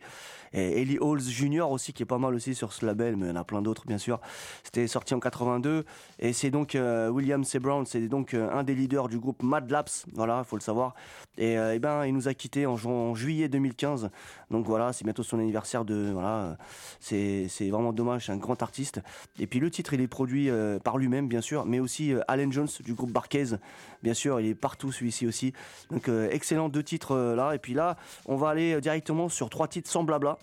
Et 0.53 0.81
Ellie 0.81 0.99
Halls 1.01 1.21
Jr. 1.21 1.71
aussi 1.71 1.93
qui 1.93 2.03
est 2.03 2.05
pas 2.07 2.19
mal 2.19 2.35
aussi 2.35 2.53
sur 2.53 2.73
ce 2.73 2.85
label, 2.85 3.15
mais 3.17 3.25
il 3.25 3.29
y 3.29 3.31
en 3.31 3.35
a 3.35 3.43
plein 3.43 3.61
d'autres 3.63 3.87
bien 3.87 3.97
sûr. 3.97 4.19
C'était 4.63 4.85
sorti 4.87 5.15
en 5.15 5.19
82 5.19 5.83
et 6.19 6.31
c'est 6.31 6.51
donc 6.51 6.75
euh, 6.75 7.09
William 7.09 7.43
C. 7.43 7.57
Brown, 7.59 7.85
c'est 7.87 8.07
donc 8.07 8.33
euh, 8.35 8.51
un 8.51 8.63
des 8.63 8.75
leaders 8.75 9.07
du 9.09 9.17
groupe 9.17 9.41
Mad 9.41 9.69
Labs, 9.71 9.87
voilà, 10.13 10.43
faut 10.43 10.55
le 10.55 10.61
savoir. 10.61 10.93
Et, 11.39 11.57
euh, 11.57 11.73
eh 11.73 11.79
ben 11.79 12.05
il 12.05 12.13
nous 12.13 12.27
a 12.27 12.35
quitté 12.35 12.67
en, 12.67 12.77
ju- 12.77 12.87
en 12.87 13.15
juillet 13.15 13.49
2015, 13.49 14.11
donc 14.51 14.67
voilà, 14.67 14.93
c'est 14.93 15.03
bientôt 15.03 15.23
son 15.23 15.39
anniversaire 15.39 15.85
de 15.85 16.11
voilà, 16.13 16.55
c'est 16.99 17.47
vraiment 17.71 17.93
dommage, 17.93 18.27
c'est 18.27 18.31
un 18.31 18.37
grand 18.37 18.61
artiste. 18.61 19.01
Et 19.39 19.47
puis 19.47 19.59
le 19.59 19.71
titre, 19.71 19.93
il 19.95 20.01
est 20.01 20.07
produit 20.07 20.49
par 20.83 20.99
lui-même, 20.99 21.27
bien 21.27 21.41
sûr, 21.41 21.65
mais 21.65 21.79
aussi 21.79 22.13
Allen 22.27 22.51
Jones 22.51 22.67
du 22.85 22.93
groupe 22.93 23.11
Barquez, 23.11 23.45
bien 24.03 24.13
sûr, 24.13 24.39
il 24.39 24.45
est 24.47 24.55
partout 24.55 24.82
celui-ci 24.91 25.27
aussi. 25.27 25.53
Donc 25.91 26.09
euh, 26.09 26.29
excellent 26.31 26.69
deux 26.69 26.83
titres 26.83 27.11
euh, 27.11 27.35
là. 27.35 27.53
Et 27.53 27.59
puis 27.59 27.73
là, 27.73 27.97
on 28.25 28.35
va 28.35 28.49
aller 28.49 28.73
euh, 28.73 28.81
directement 28.81 29.29
sur 29.29 29.49
trois 29.49 29.67
titres 29.67 29.89
sans 29.89 30.03
blabla. 30.03 30.37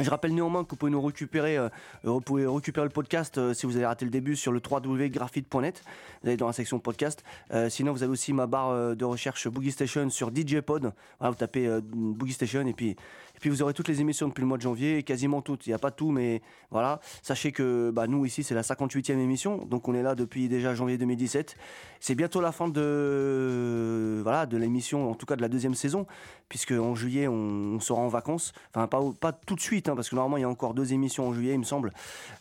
Je 0.00 0.08
rappelle 0.08 0.32
néanmoins 0.32 0.62
que 0.64 0.70
vous 0.70 0.76
pouvez 0.76 0.92
nous 0.92 1.02
récupérer, 1.02 1.58
vous 2.04 2.20
pouvez 2.20 2.46
récupérer 2.46 2.86
le 2.86 2.92
podcast 2.92 3.52
si 3.52 3.66
vous 3.66 3.74
avez 3.74 3.86
raté 3.86 4.04
le 4.04 4.12
début 4.12 4.36
sur 4.36 4.52
le 4.52 4.60
www.graphite.net. 4.60 5.82
Vous 6.22 6.28
allez 6.28 6.36
dans 6.36 6.46
la 6.46 6.52
section 6.52 6.78
podcast. 6.78 7.24
Sinon, 7.68 7.92
vous 7.92 8.04
avez 8.04 8.12
aussi 8.12 8.32
ma 8.32 8.46
barre 8.46 8.94
de 8.94 9.04
recherche 9.04 9.48
Boogie 9.48 9.72
Station 9.72 10.08
sur 10.08 10.30
DJ 10.30 10.60
Pod. 10.60 10.92
Voilà, 11.18 11.32
vous 11.32 11.36
tapez 11.36 11.68
Boogie 11.82 12.34
Station 12.34 12.64
et 12.68 12.72
puis 12.72 12.94
puis 13.40 13.50
vous 13.50 13.62
aurez 13.62 13.74
toutes 13.74 13.88
les 13.88 14.00
émissions 14.00 14.28
depuis 14.28 14.42
le 14.42 14.46
mois 14.46 14.56
de 14.56 14.62
janvier, 14.62 15.02
quasiment 15.02 15.42
toutes. 15.42 15.66
Il 15.66 15.70
n'y 15.70 15.74
a 15.74 15.78
pas 15.78 15.90
tout, 15.90 16.10
mais 16.10 16.42
voilà. 16.70 17.00
Sachez 17.22 17.52
que 17.52 17.90
bah, 17.90 18.06
nous 18.06 18.24
ici 18.26 18.44
c'est 18.44 18.54
la 18.54 18.62
58e 18.62 19.18
émission, 19.18 19.64
donc 19.64 19.88
on 19.88 19.94
est 19.94 20.02
là 20.02 20.14
depuis 20.14 20.48
déjà 20.48 20.74
janvier 20.74 20.98
2017. 20.98 21.56
C'est 22.00 22.14
bientôt 22.14 22.40
la 22.40 22.52
fin 22.52 22.68
de 22.68 24.20
voilà 24.22 24.46
de 24.46 24.56
l'émission, 24.56 25.10
en 25.10 25.14
tout 25.14 25.26
cas 25.26 25.36
de 25.36 25.42
la 25.42 25.48
deuxième 25.48 25.74
saison, 25.74 26.06
puisque 26.48 26.72
en 26.72 26.94
juillet 26.94 27.28
on, 27.28 27.80
sera 27.80 28.00
en 28.00 28.08
vacances. 28.08 28.52
Enfin 28.74 28.86
pas 28.86 29.00
pas 29.18 29.32
tout 29.32 29.54
de 29.54 29.60
suite, 29.60 29.88
hein, 29.88 29.96
parce 29.96 30.08
que 30.08 30.14
normalement 30.14 30.36
il 30.36 30.42
y 30.42 30.44
a 30.44 30.48
encore 30.48 30.74
deux 30.74 30.92
émissions 30.92 31.28
en 31.28 31.32
juillet, 31.32 31.54
il 31.54 31.58
me 31.58 31.64
semble. 31.64 31.92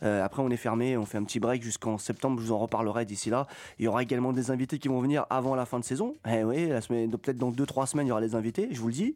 Euh, 0.04 0.24
après 0.24 0.42
on 0.42 0.50
est 0.50 0.58
fermé, 0.58 0.98
on 0.98 1.06
fait 1.06 1.18
un 1.18 1.24
petit 1.24 1.40
break 1.40 1.64
jusqu'en 1.64 1.98
septembre. 1.98 2.40
Je 2.40 2.48
vous 2.48 2.52
en 2.52 2.60
reparlerai 2.60 3.06
d'ici 3.06 3.30
là. 3.30 3.48
Il 3.80 3.86
y 3.86 3.88
aura 3.88 4.04
également 4.04 4.34
des 4.34 4.52
invités 4.52 4.80
qui 4.80 4.88
vont 4.88 5.00
venir 5.00 5.26
avant 5.30 5.56
la 5.56 5.66
fin 5.66 5.80
de 5.80 5.86
saison. 5.86 6.16
Eh 6.30 6.44
oui, 6.44 6.68
peut-être 6.68 7.38
dans 7.38 7.52
deux 7.52 7.66
trois 7.66 7.88
semaines 7.88 8.08
il 8.08 8.10
y 8.10 8.12
aura 8.12 8.22
des 8.22 8.36
invités, 8.36 8.68
je 8.72 8.80
vous 8.80 8.88
le 8.88 8.94
dis. 8.94 9.16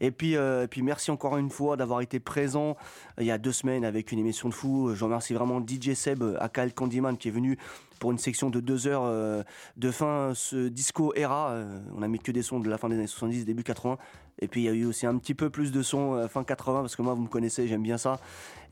Et 0.00 0.10
puis, 0.10 0.36
euh, 0.36 0.64
et 0.64 0.68
puis 0.68 0.82
merci 0.82 1.10
encore 1.10 1.21
une 1.38 1.50
fois 1.50 1.76
d'avoir 1.76 2.00
été 2.00 2.20
présent 2.20 2.76
euh, 3.18 3.22
il 3.22 3.26
y 3.26 3.30
a 3.30 3.38
deux 3.38 3.52
semaines 3.52 3.84
avec 3.84 4.12
une 4.12 4.18
émission 4.18 4.48
de 4.48 4.54
fou. 4.54 4.94
Je 4.94 5.04
remercie 5.04 5.34
vraiment 5.34 5.60
DJ 5.60 5.94
Seb, 5.94 6.22
Akal 6.40 6.72
Candyman, 6.72 7.16
qui 7.16 7.28
est 7.28 7.32
venu 7.32 7.58
pour 7.98 8.10
une 8.10 8.18
section 8.18 8.50
de 8.50 8.60
deux 8.60 8.88
heures 8.88 9.04
euh, 9.04 9.42
de 9.76 9.90
fin 9.90 10.32
ce 10.34 10.68
disco 10.68 11.12
era. 11.14 11.50
Euh, 11.50 11.78
on 11.96 12.02
a 12.02 12.08
mis 12.08 12.18
que 12.18 12.32
des 12.32 12.42
sons 12.42 12.60
de 12.60 12.68
la 12.68 12.78
fin 12.78 12.88
des 12.88 12.96
années 12.96 13.06
70, 13.06 13.44
début 13.44 13.62
80. 13.62 13.96
Et 14.42 14.48
puis 14.48 14.62
il 14.62 14.64
y 14.64 14.68
a 14.68 14.72
eu 14.72 14.84
aussi 14.86 15.06
un 15.06 15.16
petit 15.18 15.34
peu 15.34 15.48
plus 15.50 15.70
de 15.70 15.82
sons 15.82 16.14
euh, 16.14 16.26
fin 16.26 16.42
80 16.42 16.80
parce 16.80 16.96
que 16.96 17.02
moi 17.02 17.14
vous 17.14 17.22
me 17.22 17.28
connaissez, 17.28 17.68
j'aime 17.68 17.82
bien 17.82 17.96
ça. 17.96 18.18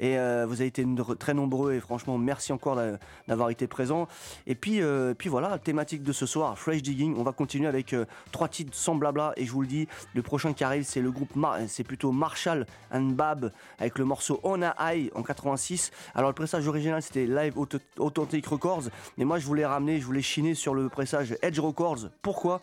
Et 0.01 0.19
euh, 0.19 0.47
vous 0.49 0.55
avez 0.55 0.67
été 0.67 0.85
très 1.19 1.33
nombreux 1.35 1.75
et 1.75 1.81
franchement 1.81 2.19
merci 2.19 2.53
encore 2.53 2.75
d'a- 2.75 2.99
d'avoir 3.29 3.51
été 3.51 3.67
présent. 3.67 4.09
Et 4.47 4.55
puis, 4.55 4.83
euh, 4.83 5.15
puis 5.15 5.29
voilà, 5.29 5.59
thématique 5.59 6.03
de 6.03 6.13
ce 6.13 6.27
soir, 6.27 6.59
Fresh 6.59 6.83
Digging. 6.83 7.15
On 7.19 7.23
va 7.23 7.33
continuer 7.33 7.69
avec 7.69 7.95
trois 8.33 8.49
titres 8.49 8.75
sans 8.75 8.95
blabla. 8.97 9.33
Et 9.37 9.45
je 9.47 9.53
vous 9.53 9.61
le 9.61 9.67
dis, 9.69 9.87
le 10.15 10.23
prochain 10.23 10.53
qui 10.55 10.65
arrive, 10.65 10.83
c'est 10.85 11.03
le 11.03 11.11
groupe, 11.13 11.31
c'est 11.69 11.85
plutôt 11.85 12.11
Marshall 12.13 12.67
and 12.93 13.11
Bab 13.13 13.53
avec 13.79 13.99
le 13.99 14.05
morceau 14.05 14.41
On 14.43 14.61
a 14.63 14.75
High 14.93 15.11
en 15.15 15.23
86. 15.23 15.93
Alors 16.15 16.31
le 16.31 16.35
pressage 16.35 16.67
original 16.67 17.01
c'était 17.03 17.27
Live 17.27 17.55
Authentic 17.99 18.47
Records. 18.47 18.85
Mais 19.19 19.25
moi 19.25 19.39
je 19.39 19.47
voulais 19.47 19.67
ramener, 19.67 20.01
je 20.01 20.07
voulais 20.07 20.23
chiner 20.23 20.55
sur 20.55 20.75
le 20.75 20.89
pressage 20.89 21.37
Edge 21.43 21.61
Records. 21.61 22.09
Pourquoi? 22.23 22.61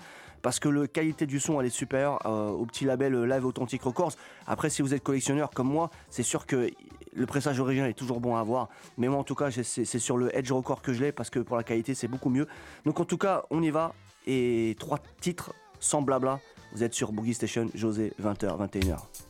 Parce 0.47 0.61
que 0.61 0.69
la 0.69 0.87
qualité 0.87 1.25
du 1.25 1.41
son 1.41 1.59
elle 1.59 1.67
est 1.67 1.69
supérieure 1.69 2.19
euh, 2.25 2.47
au 2.51 2.65
petit 2.65 2.85
label 2.85 3.13
euh, 3.15 3.25
Live 3.25 3.45
Authentic 3.45 3.83
Records. 3.83 4.13
Après, 4.45 4.69
si 4.69 4.81
vous 4.81 4.93
êtes 4.93 5.03
collectionneur 5.03 5.49
comme 5.49 5.67
moi, 5.67 5.89
c'est 6.09 6.23
sûr 6.23 6.45
que 6.45 6.71
le 7.13 7.25
pressage 7.25 7.59
original 7.59 7.89
est 7.89 7.93
toujours 7.93 8.21
bon 8.21 8.37
à 8.37 8.39
avoir. 8.39 8.69
Mais 8.97 9.09
moi, 9.09 9.19
en 9.19 9.25
tout 9.25 9.35
cas, 9.35 9.51
c'est 9.51 9.99
sur 9.99 10.15
le 10.15 10.33
Edge 10.33 10.49
Record 10.49 10.81
que 10.81 10.93
je 10.93 11.03
l'ai 11.03 11.11
parce 11.11 11.29
que 11.29 11.39
pour 11.39 11.57
la 11.57 11.63
qualité, 11.63 11.95
c'est 11.95 12.07
beaucoup 12.07 12.29
mieux. 12.29 12.47
Donc, 12.85 12.97
en 13.01 13.03
tout 13.03 13.17
cas, 13.17 13.43
on 13.49 13.61
y 13.61 13.71
va. 13.71 13.93
Et 14.25 14.77
trois 14.79 14.99
titres 15.19 15.53
sans 15.81 16.01
blabla. 16.01 16.39
Vous 16.71 16.81
êtes 16.81 16.93
sur 16.93 17.11
Boogie 17.11 17.33
Station, 17.33 17.69
José, 17.73 18.13
20h, 18.17 18.57
21h. 18.69 19.26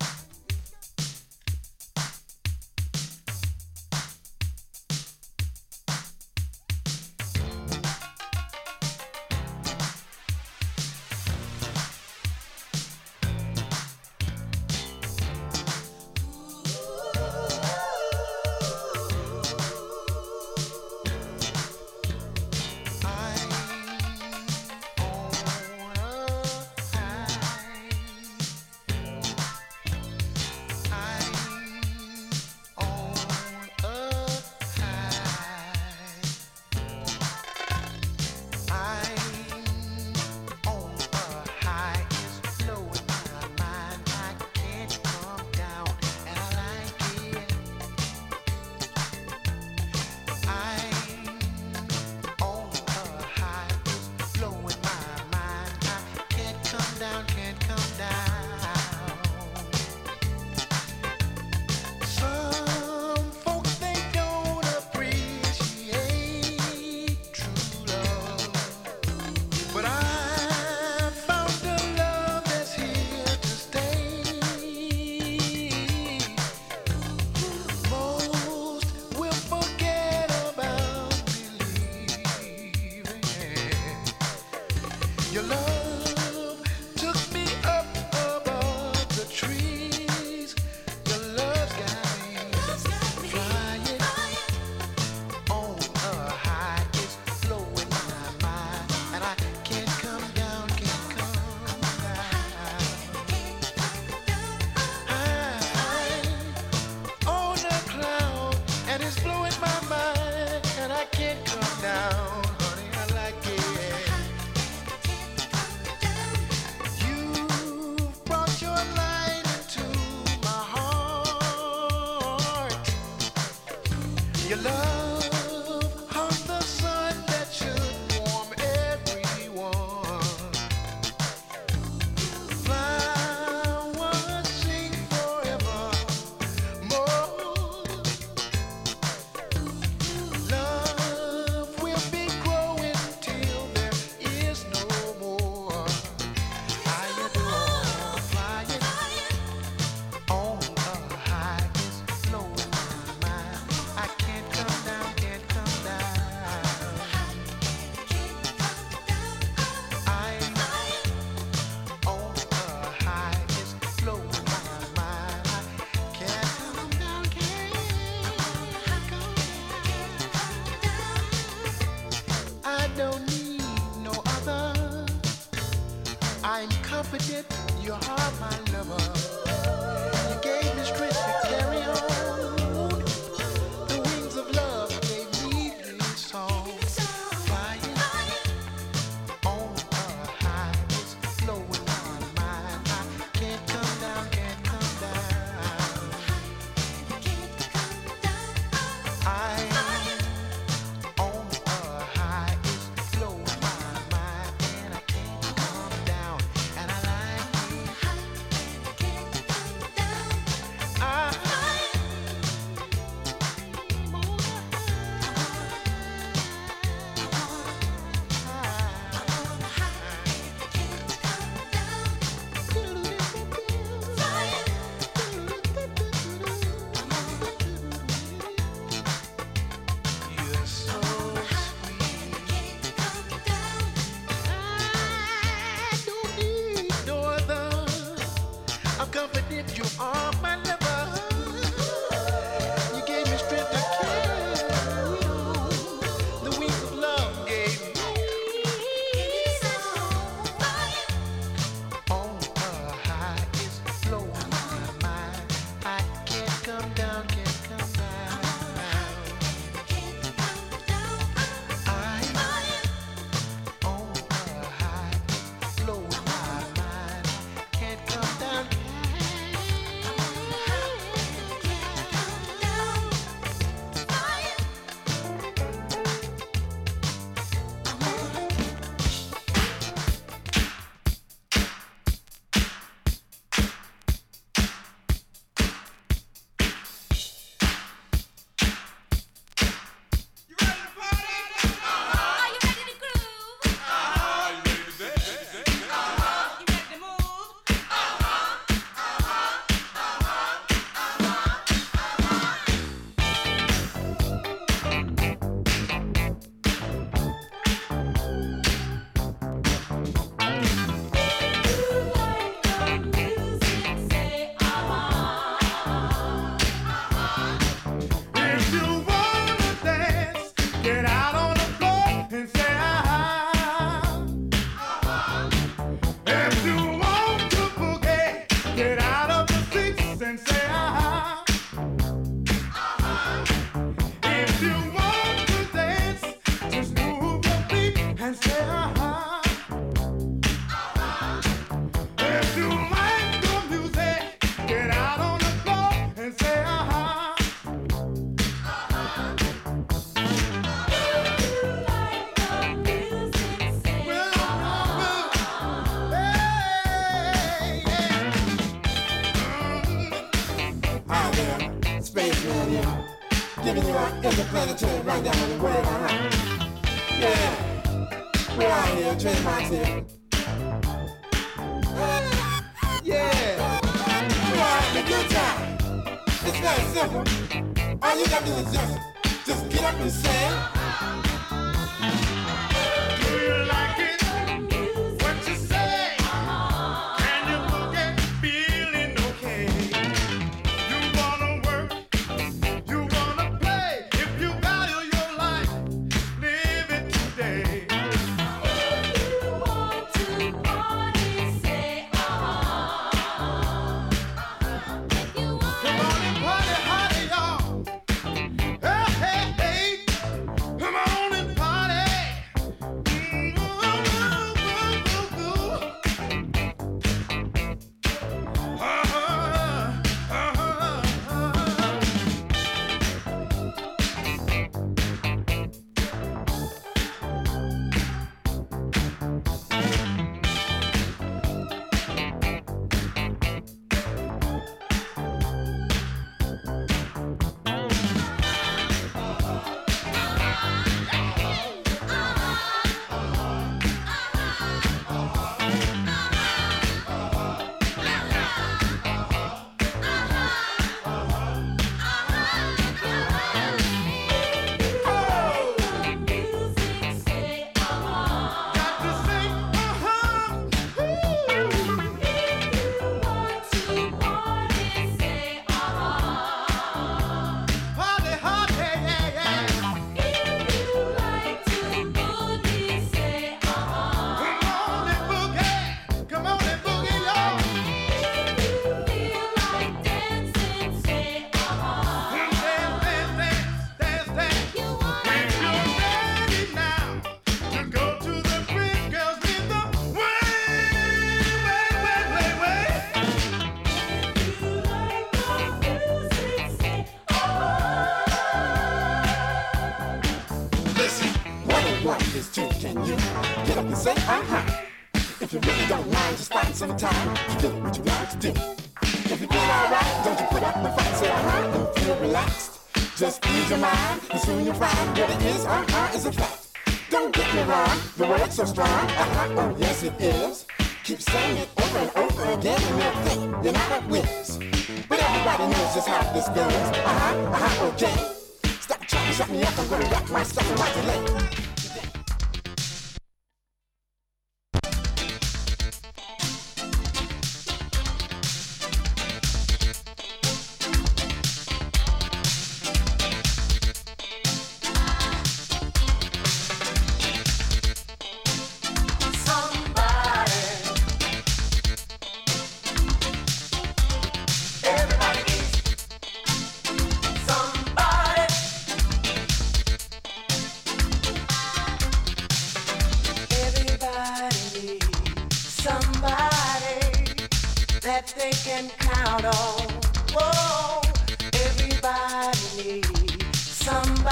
Everybody 571.53 572.57
needs 572.75 573.59
somebody 573.59 574.31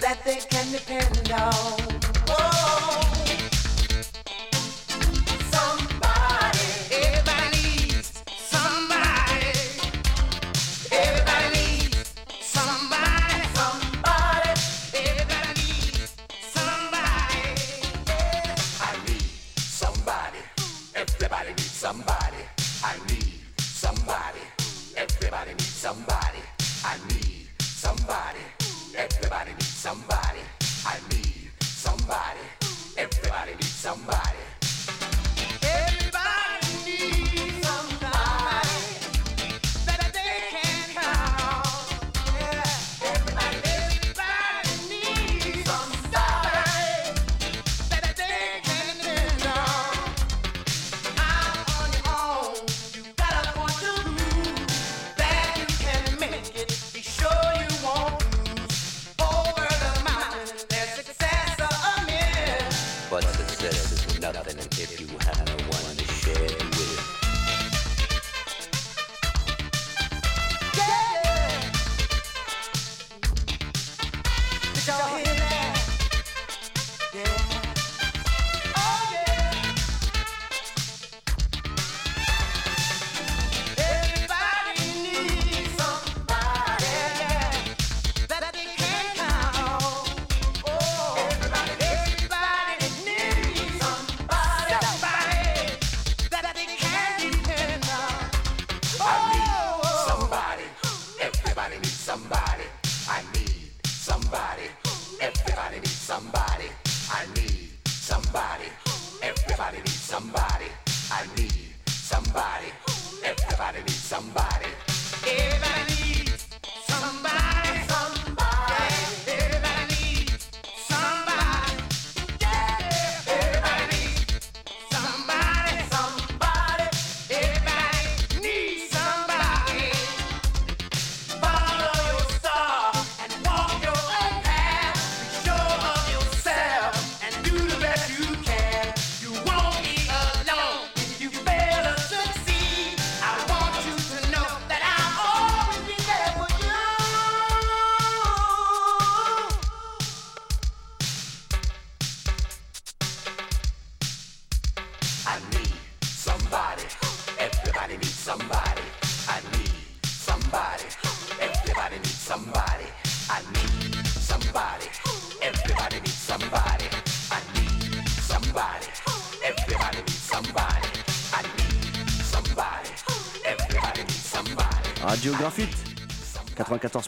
that 0.00 0.18
they 0.24 0.36
can 0.48 0.70
depend 0.70 1.18
on. 1.18 1.23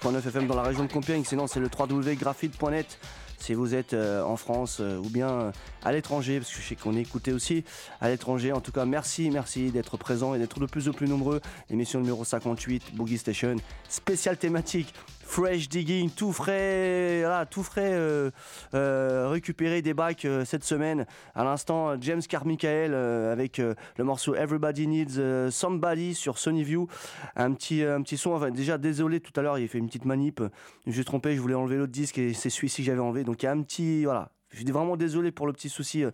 107.9 0.06 0.28
FM 0.28 0.46
dans 0.46 0.54
la 0.54 0.62
région 0.62 0.84
de 0.84 0.92
Compiègne. 0.92 1.24
Sinon, 1.24 1.48
c'est 1.48 1.58
le 1.58 1.68
www.graphite.net 1.68 2.98
si 3.38 3.54
vous 3.54 3.74
êtes 3.74 3.92
euh, 3.92 4.22
en 4.22 4.36
France 4.36 4.78
euh, 4.80 4.98
ou 4.98 5.08
bien 5.10 5.28
euh, 5.28 5.52
à 5.84 5.92
l'étranger, 5.92 6.38
parce 6.38 6.52
que 6.52 6.60
je 6.62 6.66
sais 6.68 6.76
qu'on 6.76 6.96
est 6.96 7.32
aussi 7.32 7.64
à 8.00 8.08
l'étranger. 8.08 8.52
En 8.52 8.60
tout 8.60 8.72
cas, 8.72 8.84
merci, 8.84 9.30
merci 9.30 9.70
d'être 9.70 9.96
présent 9.96 10.34
et 10.34 10.38
d'être 10.38 10.60
de 10.60 10.66
plus 10.66 10.88
en 10.88 10.92
plus 10.92 11.08
nombreux. 11.08 11.40
Émission 11.70 12.00
numéro 12.00 12.24
58, 12.24 12.94
Boogie 12.94 13.18
Station, 13.18 13.56
spéciale 13.88 14.36
thématique 14.36 14.94
Fresh 15.36 15.68
Digging, 15.68 16.08
tout 16.08 16.32
frais, 16.32 17.18
voilà, 17.20 17.44
tout 17.44 17.62
frais 17.62 17.92
euh, 17.92 18.30
euh, 18.72 19.28
récupéré 19.28 19.82
des 19.82 19.92
bacs 19.92 20.24
euh, 20.24 20.46
cette 20.46 20.64
semaine. 20.64 21.04
À 21.34 21.44
l'instant, 21.44 22.00
James 22.00 22.22
Carmichael 22.22 22.94
avec 22.94 23.58
le 23.58 24.04
morceau 24.04 24.34
Everybody 24.34 24.86
Needs 24.86 25.50
Somebody 25.50 26.14
sur 26.14 26.38
Sony 26.38 26.64
View. 26.64 26.88
Un 27.36 27.52
petit, 27.52 27.82
un 27.82 28.00
petit 28.00 28.16
son, 28.16 28.30
enfin 28.30 28.50
déjà 28.50 28.78
désolé 28.78 29.20
tout 29.20 29.38
à 29.38 29.42
l'heure, 29.42 29.58
il 29.58 29.66
a 29.66 29.68
fait 29.68 29.76
une 29.76 29.88
petite 29.88 30.06
manip, 30.06 30.40
je 30.40 30.88
me 30.88 30.94
suis 30.94 31.04
trompé, 31.04 31.36
je 31.36 31.40
voulais 31.42 31.54
enlever 31.54 31.76
l'autre 31.76 31.92
disque 31.92 32.16
et 32.16 32.32
c'est 32.32 32.48
celui-ci 32.48 32.80
que 32.80 32.86
j'avais 32.86 33.00
enlevé. 33.00 33.22
Donc 33.22 33.42
il 33.42 33.44
y 33.44 33.48
a 33.50 33.52
un 33.52 33.60
petit, 33.60 34.04
voilà, 34.06 34.30
je 34.50 34.58
suis 34.58 34.70
vraiment 34.70 34.96
désolé 34.96 35.32
pour 35.32 35.46
le 35.46 35.52
petit 35.52 35.68
souci 35.68 36.04
euh, 36.04 36.10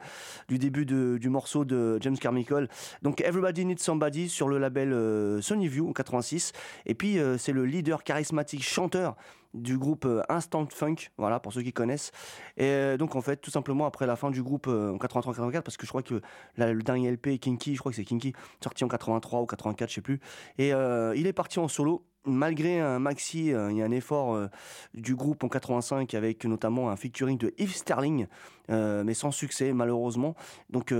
du 0.49 0.59
début 0.59 0.87
de- 0.87 1.19
du 1.21 1.29
morceau 1.29 1.65
de 1.65 1.99
James 2.01 2.17
Carmichael. 2.17 2.69
Donc 3.03 3.21
Everybody 3.21 3.65
Needs 3.67 3.79
Somebody 3.83 4.29
sur 4.29 4.49
le 4.49 4.59
label 4.59 4.93
euh, 4.93 5.41
Sony 5.43 5.69
View 5.69 5.89
en 5.89 5.93
86. 5.93 6.53
Et 6.87 6.95
puis 6.95 7.19
euh, 7.19 7.37
c'est 7.37 7.53
le 7.53 7.65
leader 7.67 8.03
charismatique 8.05 8.63
chanteur 8.63 9.17
du 9.55 9.77
groupe 9.77 10.09
Instant 10.31 10.67
Funk, 10.71 10.95
voilà 11.19 11.39
pour 11.39 11.53
ceux 11.53 11.61
qui 11.61 11.75
connaissent. 11.75 12.11
Et 12.57 12.97
donc 12.97 13.17
en 13.17 13.21
fait 13.21 13.37
tout 13.37 13.51
simplement 13.51 13.85
après 13.85 14.07
la 14.07 14.17
fin 14.17 14.31
du 14.31 14.43
groupe 14.43 14.67
en 14.67 14.97
83-84 14.97 15.61
parce 15.61 15.77
que 15.77 15.85
je 15.85 15.91
crois 15.91 16.03
que 16.03 16.23
le 16.57 16.83
dernier 16.83 17.11
LP 17.11 17.39
Kinky, 17.39 17.75
je 17.75 17.81
crois 17.81 17.93
que 17.93 17.97
c'est 17.97 18.05
Kinky, 18.05 18.33
sorti 18.65 18.83
en 18.83 18.89
83 18.89 19.43
ou 19.43 19.47
84, 19.47 19.91
je 19.91 19.95
sais 19.97 20.01
plus. 20.01 20.21
Et 20.57 20.69
il 20.71 21.27
est 21.27 21.33
parti 21.35 21.59
en 21.59 21.69
solo. 21.69 22.03
Malgré 22.25 22.79
un 22.79 23.01
maxi, 23.01 23.53
euh, 23.53 23.73
il 23.73 23.79
y 23.79 23.83
a 23.83 23.85
un 23.85 23.91
effort 23.91 24.35
euh, 24.35 24.47
du 24.95 25.17
groupe 25.17 25.43
en 25.43 25.49
85 25.49 26.15
avec 26.15 26.45
notamment 26.45 26.89
un 26.89 26.97
featuring 26.97 27.37
de 27.37 27.53
Yves 27.59 27.75
Sterling, 27.75 28.29
euh, 28.71 29.03
mais 29.03 29.15
sans 29.15 29.33
succès 29.33 29.73
malheureusement. 29.73 30.37
Donc 30.71 30.95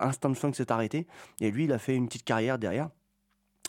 Instant 0.00 0.34
Funk 0.34 0.52
s'est 0.52 0.70
arrêté 0.70 1.06
et 1.40 1.50
lui 1.50 1.64
il 1.64 1.72
a 1.72 1.78
fait 1.78 1.96
une 1.96 2.08
petite 2.08 2.24
carrière 2.24 2.58
derrière 2.58 2.90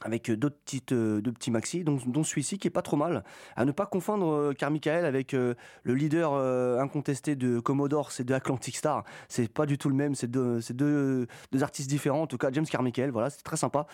avec 0.04 0.32
d'autres 0.32 0.58
petites 0.64 0.92
euh, 0.92 1.22
deux 1.22 1.32
petits 1.32 1.52
maxi 1.52 1.84
dont, 1.84 1.98
dont 2.06 2.24
celui-ci 2.24 2.58
qui 2.58 2.68
est 2.68 2.72
pas 2.72 2.82
trop 2.82 2.98
mal. 2.98 3.24
À 3.56 3.66
ne 3.66 3.72
pas 3.72 3.86
confondre 3.86 4.32
euh, 4.32 4.54
Carmichael 4.54 5.06
avec 5.06 5.34
euh, 5.34 5.56
le 5.84 5.96
leader 5.96 6.34
incontesté 6.80 7.36
de 7.36 7.60
Commodore 7.60 8.12
c'est 8.12 8.24
de 8.24 8.34
Atlantic 8.34 8.78
Star 8.78 9.04
c'est 9.28 9.52
pas 9.52 9.66
du 9.66 9.78
tout 9.78 9.90
le 9.90 9.96
même 9.96 10.16
c'est 10.16 10.30
deux, 10.30 10.60
deux, 10.74 11.28
deux 11.52 11.64
artistes 11.64 11.90
différents. 11.90 12.24
En 12.24 12.28
tout 12.28 12.38
cas 12.38 12.50
James 12.52 12.66
Carmichael 12.66 13.12
voilà 13.12 13.30
c'est 13.30 13.44
très 13.44 13.58
sympa. 13.58 13.88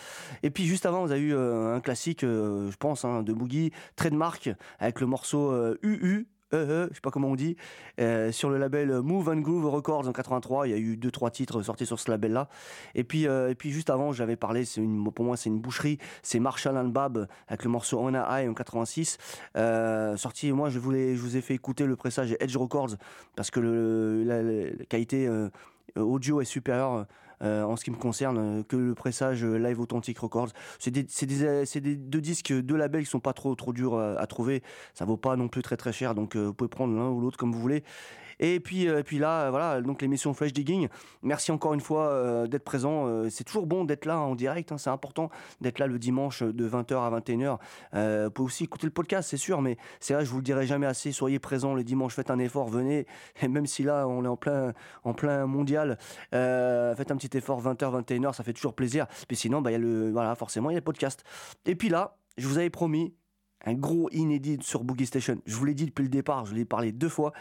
Et 0.44 0.50
puis 0.50 0.66
juste 0.66 0.86
avant 0.86 1.06
vous 1.06 1.12
avez 1.12 1.22
eu 1.22 1.36
un 1.36 1.80
classique 1.80 2.22
je 2.22 2.76
pense 2.78 3.06
hein, 3.06 3.24
de 3.24 3.34
Boogie 3.34 3.72
Trademark 3.96 4.50
avec 4.80 5.00
le 5.00 5.08
morceau 5.08 5.54
UU 5.84 6.28
euh, 6.54 6.68
euh, 6.68 6.88
je 6.90 6.96
sais 6.96 7.02
pas 7.02 7.12
comment 7.12 7.30
on 7.30 7.36
dit, 7.36 7.56
euh, 8.00 8.32
sur 8.32 8.50
le 8.50 8.58
label 8.58 9.02
Move 9.02 9.30
and 9.30 9.42
Groove 9.42 9.66
Records 9.66 10.08
en 10.08 10.14
83. 10.14 10.68
Il 10.68 10.72
y 10.72 10.74
a 10.74 10.78
eu 10.78 10.98
deux 10.98 11.12
trois 11.12 11.30
titres 11.32 11.62
sortis 11.62 11.86
sur 11.86 12.00
ce 12.00 12.10
label-là. 12.10 12.50
Et 12.96 13.04
puis 13.04 13.28
euh, 13.28 13.50
et 13.50 13.56
puis 13.56 13.72
juste 13.72 13.90
avant, 13.90 14.12
j'avais 14.12 14.36
parlé, 14.36 14.64
pour 15.14 15.26
moi 15.26 15.38
c'est 15.38 15.50
une 15.50 15.60
boucherie, 15.60 15.98
c'est 16.22 16.40
Marshall 16.40 16.78
and 16.78 16.90
Bab 16.90 17.28
avec 17.48 17.64
le 17.64 17.70
morceau 17.70 18.00
On 18.00 18.14
a 18.14 18.42
High 18.42 18.50
en 18.50 18.54
86. 18.54 19.18
Euh, 19.56 20.16
sorti, 20.16 20.52
moi 20.52 20.70
je 20.70 20.80
voulais, 20.80 21.16
je 21.16 21.22
vous 21.22 21.38
ai 21.38 21.42
fait 21.42 21.56
écouter 21.56 21.86
le 21.86 21.96
pressage 21.96 22.36
Edge 22.40 22.56
Records 22.56 22.96
parce 23.36 23.52
que 23.52 24.24
la, 24.26 24.86
qualité 24.86 25.28
euh, 25.28 25.50
audio 25.96 26.42
est 26.42 26.46
supérieure. 26.46 27.06
Euh, 27.42 27.64
en 27.64 27.76
ce 27.76 27.84
qui 27.84 27.92
me 27.92 27.98
concerne, 27.98 28.38
euh, 28.38 28.64
que 28.64 28.76
le 28.76 28.96
pressage 28.96 29.44
euh, 29.44 29.58
Live 29.58 29.80
Authentic 29.80 30.18
Records. 30.20 30.50
C'est 30.80 30.92
des, 30.92 31.04
des, 31.04 31.82
des 31.82 31.96
deux 31.96 32.22
disques, 32.22 32.54
deux 32.54 32.76
labels 32.76 33.04
qui 33.04 33.10
sont 33.10 33.20
pas 33.20 33.34
trop, 33.34 33.56
trop 33.56 33.74
durs 33.74 33.96
à, 33.98 34.20
à 34.20 34.28
trouver. 34.28 34.64
Ça 34.94 35.06
vaut 35.06 35.18
pas 35.18 35.36
non 35.36 35.48
plus 35.48 35.62
très 35.62 35.78
très 35.78 35.94
cher, 35.94 36.16
donc 36.16 36.36
vous 36.36 36.54
pouvez 36.54 36.70
prendre 36.70 36.96
l'un 36.96 37.10
ou 37.10 37.22
l'autre 37.22 37.38
comme 37.38 37.52
vous 37.52 37.60
voulez. 37.60 37.84
Et 38.40 38.60
puis, 38.60 38.88
euh, 38.88 39.00
et 39.00 39.04
puis 39.04 39.20
là, 39.20 39.44
euh, 39.44 39.50
voilà, 39.50 39.82
donc 39.82 40.02
l'émission 40.02 40.34
Flash 40.34 40.54
Digging. 40.54 40.88
Merci 41.24 41.52
encore 41.52 41.74
une 41.74 41.82
fois 41.82 42.08
euh, 42.10 42.48
d'être 42.48 42.64
présent. 42.64 43.28
C'est 43.30 43.44
toujours 43.44 43.68
bon 43.68 43.84
d'être 43.86 44.06
là 44.06 44.20
en 44.20 44.36
direct. 44.36 44.72
hein, 44.72 44.78
c'est 44.78 44.90
important 44.90 45.30
d'être 45.62 45.80
là 45.80 45.88
le 45.88 46.00
dimanche 46.00 46.44
de 46.44 46.70
20h 46.70 46.96
à 46.96 47.20
21h. 47.20 47.58
Euh, 47.94 48.26
vous 48.26 48.32
pouvez 48.32 48.46
aussi 48.46 48.64
écouter 48.66 48.88
le 48.88 48.92
podcast, 48.92 49.30
c'est 49.30 49.38
sûr, 49.38 49.62
mais 49.62 49.78
c'est 50.00 50.14
vrai, 50.14 50.26
je 50.26 50.30
vous 50.30 50.38
le 50.38 50.44
dirai 50.44 50.68
jamais 50.68 50.86
assez. 50.86 51.12
Soyez 51.12 51.40
présents 51.40 51.74
le 51.74 51.84
dimanche, 51.84 52.14
faites 52.14 52.32
un 52.32 52.40
effort, 52.40 52.68
venez. 52.68 53.06
Et 53.42 53.48
même 53.48 53.66
si 53.66 53.84
là, 53.84 54.08
on 54.08 54.24
est 54.24 54.28
en 54.28 54.38
plein, 54.38 54.74
en 55.04 55.14
plein 55.14 55.46
mondial, 55.46 55.98
faites 56.32 57.12
un 57.12 57.18
petit 57.18 57.36
effort 57.38 57.62
20h, 57.62 58.04
21h, 58.04 58.34
ça 58.34 58.44
fait 58.44 58.54
toujours 58.54 58.74
plaisir. 58.74 59.08
Puis 59.28 59.38
sinon, 59.38 59.62
bah, 59.62 59.72
y 59.72 59.76
a 59.76 59.80
le, 59.80 60.12
voilà, 60.12 60.36
forcément, 60.36 60.70
il 60.70 60.74
y 60.74 60.78
a 60.78 60.80
le 60.80 60.84
podcast. 60.84 61.24
Et 61.66 61.76
puis 61.76 61.90
là, 61.90 62.18
je 62.38 62.48
vous 62.48 62.58
avais 62.58 62.70
promis 62.70 63.16
un 63.66 63.74
gros 63.74 64.10
inédit 64.12 64.60
sur 64.62 64.84
Boogie 64.84 65.06
Station. 65.06 65.42
Je 65.46 65.56
vous 65.56 65.66
l'ai 65.66 65.74
dit 65.74 65.86
depuis 65.86 66.04
le 66.04 66.10
départ, 66.10 66.46
je 66.46 66.54
l'ai 66.54 66.66
parlé 66.66 66.92
deux 66.92 67.10
fois. 67.10 67.34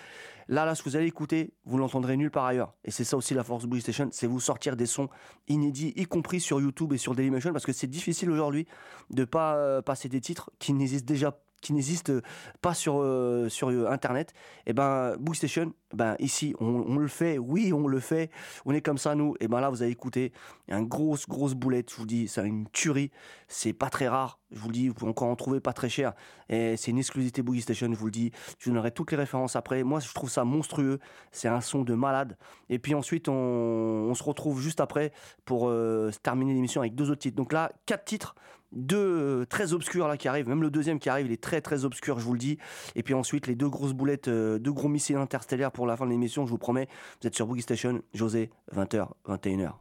Là, 0.49 0.65
là, 0.65 0.75
ce 0.75 0.83
que 0.83 0.89
vous 0.89 0.97
allez 0.97 1.07
écouter, 1.07 1.53
vous 1.65 1.77
l'entendrez 1.77 2.17
nulle 2.17 2.31
part 2.31 2.45
ailleurs. 2.45 2.75
Et 2.85 2.91
c'est 2.91 3.05
ça 3.05 3.17
aussi 3.17 3.35
la 3.35 3.43
force 3.43 3.65
de 3.65 3.69
Boogie 3.69 3.83
Station, 3.83 4.09
c'est 4.13 4.27
vous 4.27 4.41
sortir 4.41 4.77
des 4.77 4.87
sons 4.87 5.09
inédits, 5.49 5.93
y 5.97 6.05
compris 6.05 6.41
sur 6.41 6.61
YouTube 6.61 6.93
et 6.93 6.99
sur 6.99 7.15
Dailymotion, 7.15 7.53
parce 7.53 7.67
que 7.67 7.73
c'est 7.73 7.89
difficile 7.89 8.31
aujourd'hui 8.31 8.67
de 9.11 9.25
pas 9.25 9.57
euh, 9.57 9.83
passer 9.83 10.09
des 10.09 10.21
titres 10.21 10.51
qui 10.59 10.73
n'existent 10.73 11.07
déjà 11.07 11.39
qui 11.61 11.73
n'existent 11.73 12.21
pas 12.61 12.75
sur, 12.75 13.01
euh, 13.01 13.49
sur 13.49 13.71
euh, 13.71 13.89
internet 13.91 14.33
et 14.67 14.73
ben 14.73 15.17
Boogie 15.19 15.39
Station 15.39 15.73
ben 15.95 16.17
ici 16.19 16.55
on, 16.61 16.99
le 16.99 17.09
fait. 17.09 17.39
Oui 17.39 17.73
on 17.73 17.87
le 17.87 18.01
fait. 18.01 18.31
On 18.65 18.75
est 18.75 18.81
comme 18.81 18.99
ça 18.99 19.15
nous. 19.15 19.35
Et 19.41 19.49
ben 19.49 19.61
là 19.61 19.71
vous 19.71 19.83
avez 19.83 19.91
écouté. 19.91 20.33
Un 20.69 20.83
grosse 20.83 21.29
grosse 21.29 21.55
boulette 21.55 21.91
je 21.91 21.97
vous 21.97 22.07
dis. 22.07 22.29
C'est 22.29 22.47
une 22.47 22.69
tuerie. 22.71 23.11
C'est 23.49 23.73
pas 23.73 23.89
très 23.89 24.09
rare 24.09 24.39
je 24.51 24.59
vous 24.59 24.69
le 24.69 24.73
dis. 24.73 24.89
Vous 24.89 24.95
pouvez 24.95 25.11
encore 25.11 25.29
en 25.29 25.37
trouver 25.37 25.61
pas 25.61 25.73
très 25.73 25.89
cher. 25.89 26.13
Et 26.49 26.77
c'est 26.77 26.91
une 26.91 26.99
exclusivité 26.99 27.43
Boogie 27.43 27.63
Station 27.63 27.89
je 27.91 27.99
vous 27.99 28.07
le 28.07 28.11
dis. 28.11 28.33
Je 28.59 28.67
vous 28.67 28.71
donnerai 28.73 28.91
toutes 28.91 29.11
les 29.13 29.17
références 29.17 29.57
après. 29.57 29.83
Moi 29.85 30.01
je 30.01 30.13
trouve 30.13 30.31
ça 30.31 30.45
monstrueux. 30.45 30.99
C'est 31.33 31.49
un 31.49 31.61
son 31.61 31.83
de 31.83 31.95
malade. 31.95 32.37
Et 32.69 32.79
puis 32.79 32.95
ensuite 32.95 33.29
on, 33.29 34.13
se 34.15 34.23
retrouve 34.23 34.61
juste 34.61 34.81
après 34.81 35.13
pour 35.45 35.69
euh, 35.69 36.11
terminer 36.23 36.55
l'émission 36.55 36.81
avec 36.81 36.95
deux 36.95 37.11
autres 37.11 37.21
titres. 37.21 37.37
Donc 37.37 37.53
là 37.53 37.71
quatre 37.87 38.05
titres 38.05 38.35
deux 38.73 38.97
euh, 38.97 39.47
très 39.47 39.73
obscurs 39.73 40.09
là 40.09 40.17
qui 40.17 40.29
arrivent, 40.29 40.49
même 40.49 40.63
le 40.63 40.71
deuxième 40.71 40.99
qui 40.99 41.09
arrive, 41.09 41.27
il 41.27 41.33
est 41.33 41.43
très 41.43 41.61
très 41.61 41.85
obscur, 41.85 42.19
je 42.19 42.25
vous 42.25 42.33
le 42.33 42.39
dis. 42.39 42.59
Et 42.95 43.03
puis 43.03 43.15
ensuite 43.15 43.47
les 43.47 43.55
deux 43.55 43.69
grosses 43.69 43.93
boulettes, 43.93 44.29
euh, 44.29 44.59
deux 44.59 44.73
gros 44.73 44.89
missiles 44.89 45.17
interstellaires 45.17 45.73
pour 45.73 45.87
la 45.87 45.97
fin 45.97 46.07
de 46.07 46.11
l'émission, 46.11 46.47
je 46.47 46.51
vous 46.51 46.59
promets. 46.59 46.89
Vous 47.21 47.27
êtes 47.27 47.35
sur 47.35 47.47
Boogie 47.47 47.63
Station, 47.63 48.03
José, 48.15 48.51
20h, 48.75 49.09
21h. 49.27 49.73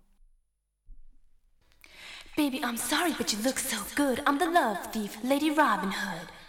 Baby, 2.37 2.59
I'm 2.63 2.75
sorry, 2.75 3.13
but 3.17 3.31
you 3.31 3.39
look 3.45 3.57
so 3.59 3.77
good. 3.95 4.21
I'm 4.27 4.37
the 4.37 4.51
love 4.51 4.77
thief, 4.91 5.17
Lady 5.23 5.51
Robin 5.51 5.87
Hood. 5.87 6.44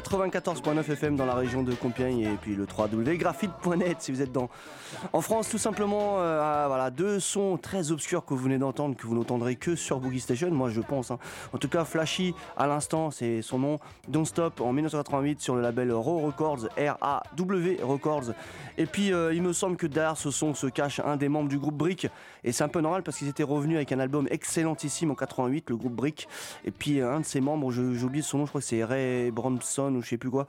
94.9 0.00 0.92
FM 0.92 1.16
dans 1.16 1.26
la 1.26 1.34
région 1.34 1.62
de 1.62 1.74
Compiègne 1.74 2.20
et 2.20 2.36
puis 2.40 2.54
le 2.54 2.64
3wgraphite.net 2.64 3.96
si 4.00 4.12
vous 4.12 4.22
êtes 4.22 4.32
dans 4.32 4.48
en 5.12 5.20
France 5.20 5.48
tout 5.48 5.58
simplement 5.58 6.18
euh, 6.18 6.40
ah, 6.42 6.64
voilà 6.68 6.90
deux 6.90 7.20
sons 7.20 7.58
très 7.60 7.92
obscurs 7.92 8.24
que 8.24 8.34
vous 8.34 8.44
venez 8.44 8.58
d'entendre 8.58 8.96
que 8.96 9.06
vous 9.06 9.14
n'entendrez 9.14 9.56
que 9.56 9.76
sur 9.76 10.00
Boogie 10.00 10.20
Station 10.20 10.50
moi 10.50 10.70
je 10.70 10.80
pense 10.80 11.10
hein. 11.10 11.18
en 11.52 11.58
tout 11.58 11.68
cas 11.68 11.84
Flashy 11.84 12.34
à 12.56 12.66
l'instant 12.66 13.10
c'est 13.10 13.42
son 13.42 13.58
nom. 13.58 13.78
Don't 14.08 14.24
Stop 14.24 14.60
en 14.60 14.72
1988 14.72 15.40
sur 15.40 15.54
le 15.54 15.62
label 15.62 15.92
Raw 15.92 16.18
Records 16.20 16.68
R-A-W 16.76 17.80
Records. 17.82 18.32
Et 18.78 18.86
puis 18.86 19.12
euh, 19.12 19.34
il 19.34 19.42
me 19.42 19.52
semble 19.52 19.76
que 19.76 19.86
derrière 19.86 20.16
ce 20.16 20.30
son 20.30 20.54
se 20.54 20.66
cache 20.66 21.00
un 21.00 21.16
des 21.16 21.28
membres 21.28 21.48
du 21.48 21.58
groupe 21.58 21.74
Brick. 21.74 22.08
Et 22.44 22.52
c'est 22.52 22.64
un 22.64 22.68
peu 22.68 22.80
normal 22.80 23.02
parce 23.02 23.18
qu'ils 23.18 23.28
étaient 23.28 23.42
revenus 23.42 23.76
avec 23.76 23.92
un 23.92 24.00
album 24.00 24.26
excellentissime 24.30 25.10
en 25.10 25.14
88 25.14 25.70
le 25.70 25.76
groupe 25.76 25.94
Brick. 25.94 26.28
Et 26.64 26.70
puis 26.70 27.00
euh, 27.00 27.12
un 27.12 27.20
de 27.20 27.24
ses 27.24 27.40
membres 27.40 27.66
oublié 28.04 28.22
son 28.22 28.38
nom 28.38 28.46
je 28.46 28.50
crois 28.50 28.60
que 28.60 28.66
c'est 28.66 28.84
Ray 28.84 29.30
Bronson 29.30 29.94
ou 29.94 30.02
je 30.02 30.08
sais 30.08 30.18
plus 30.18 30.30
quoi 30.30 30.46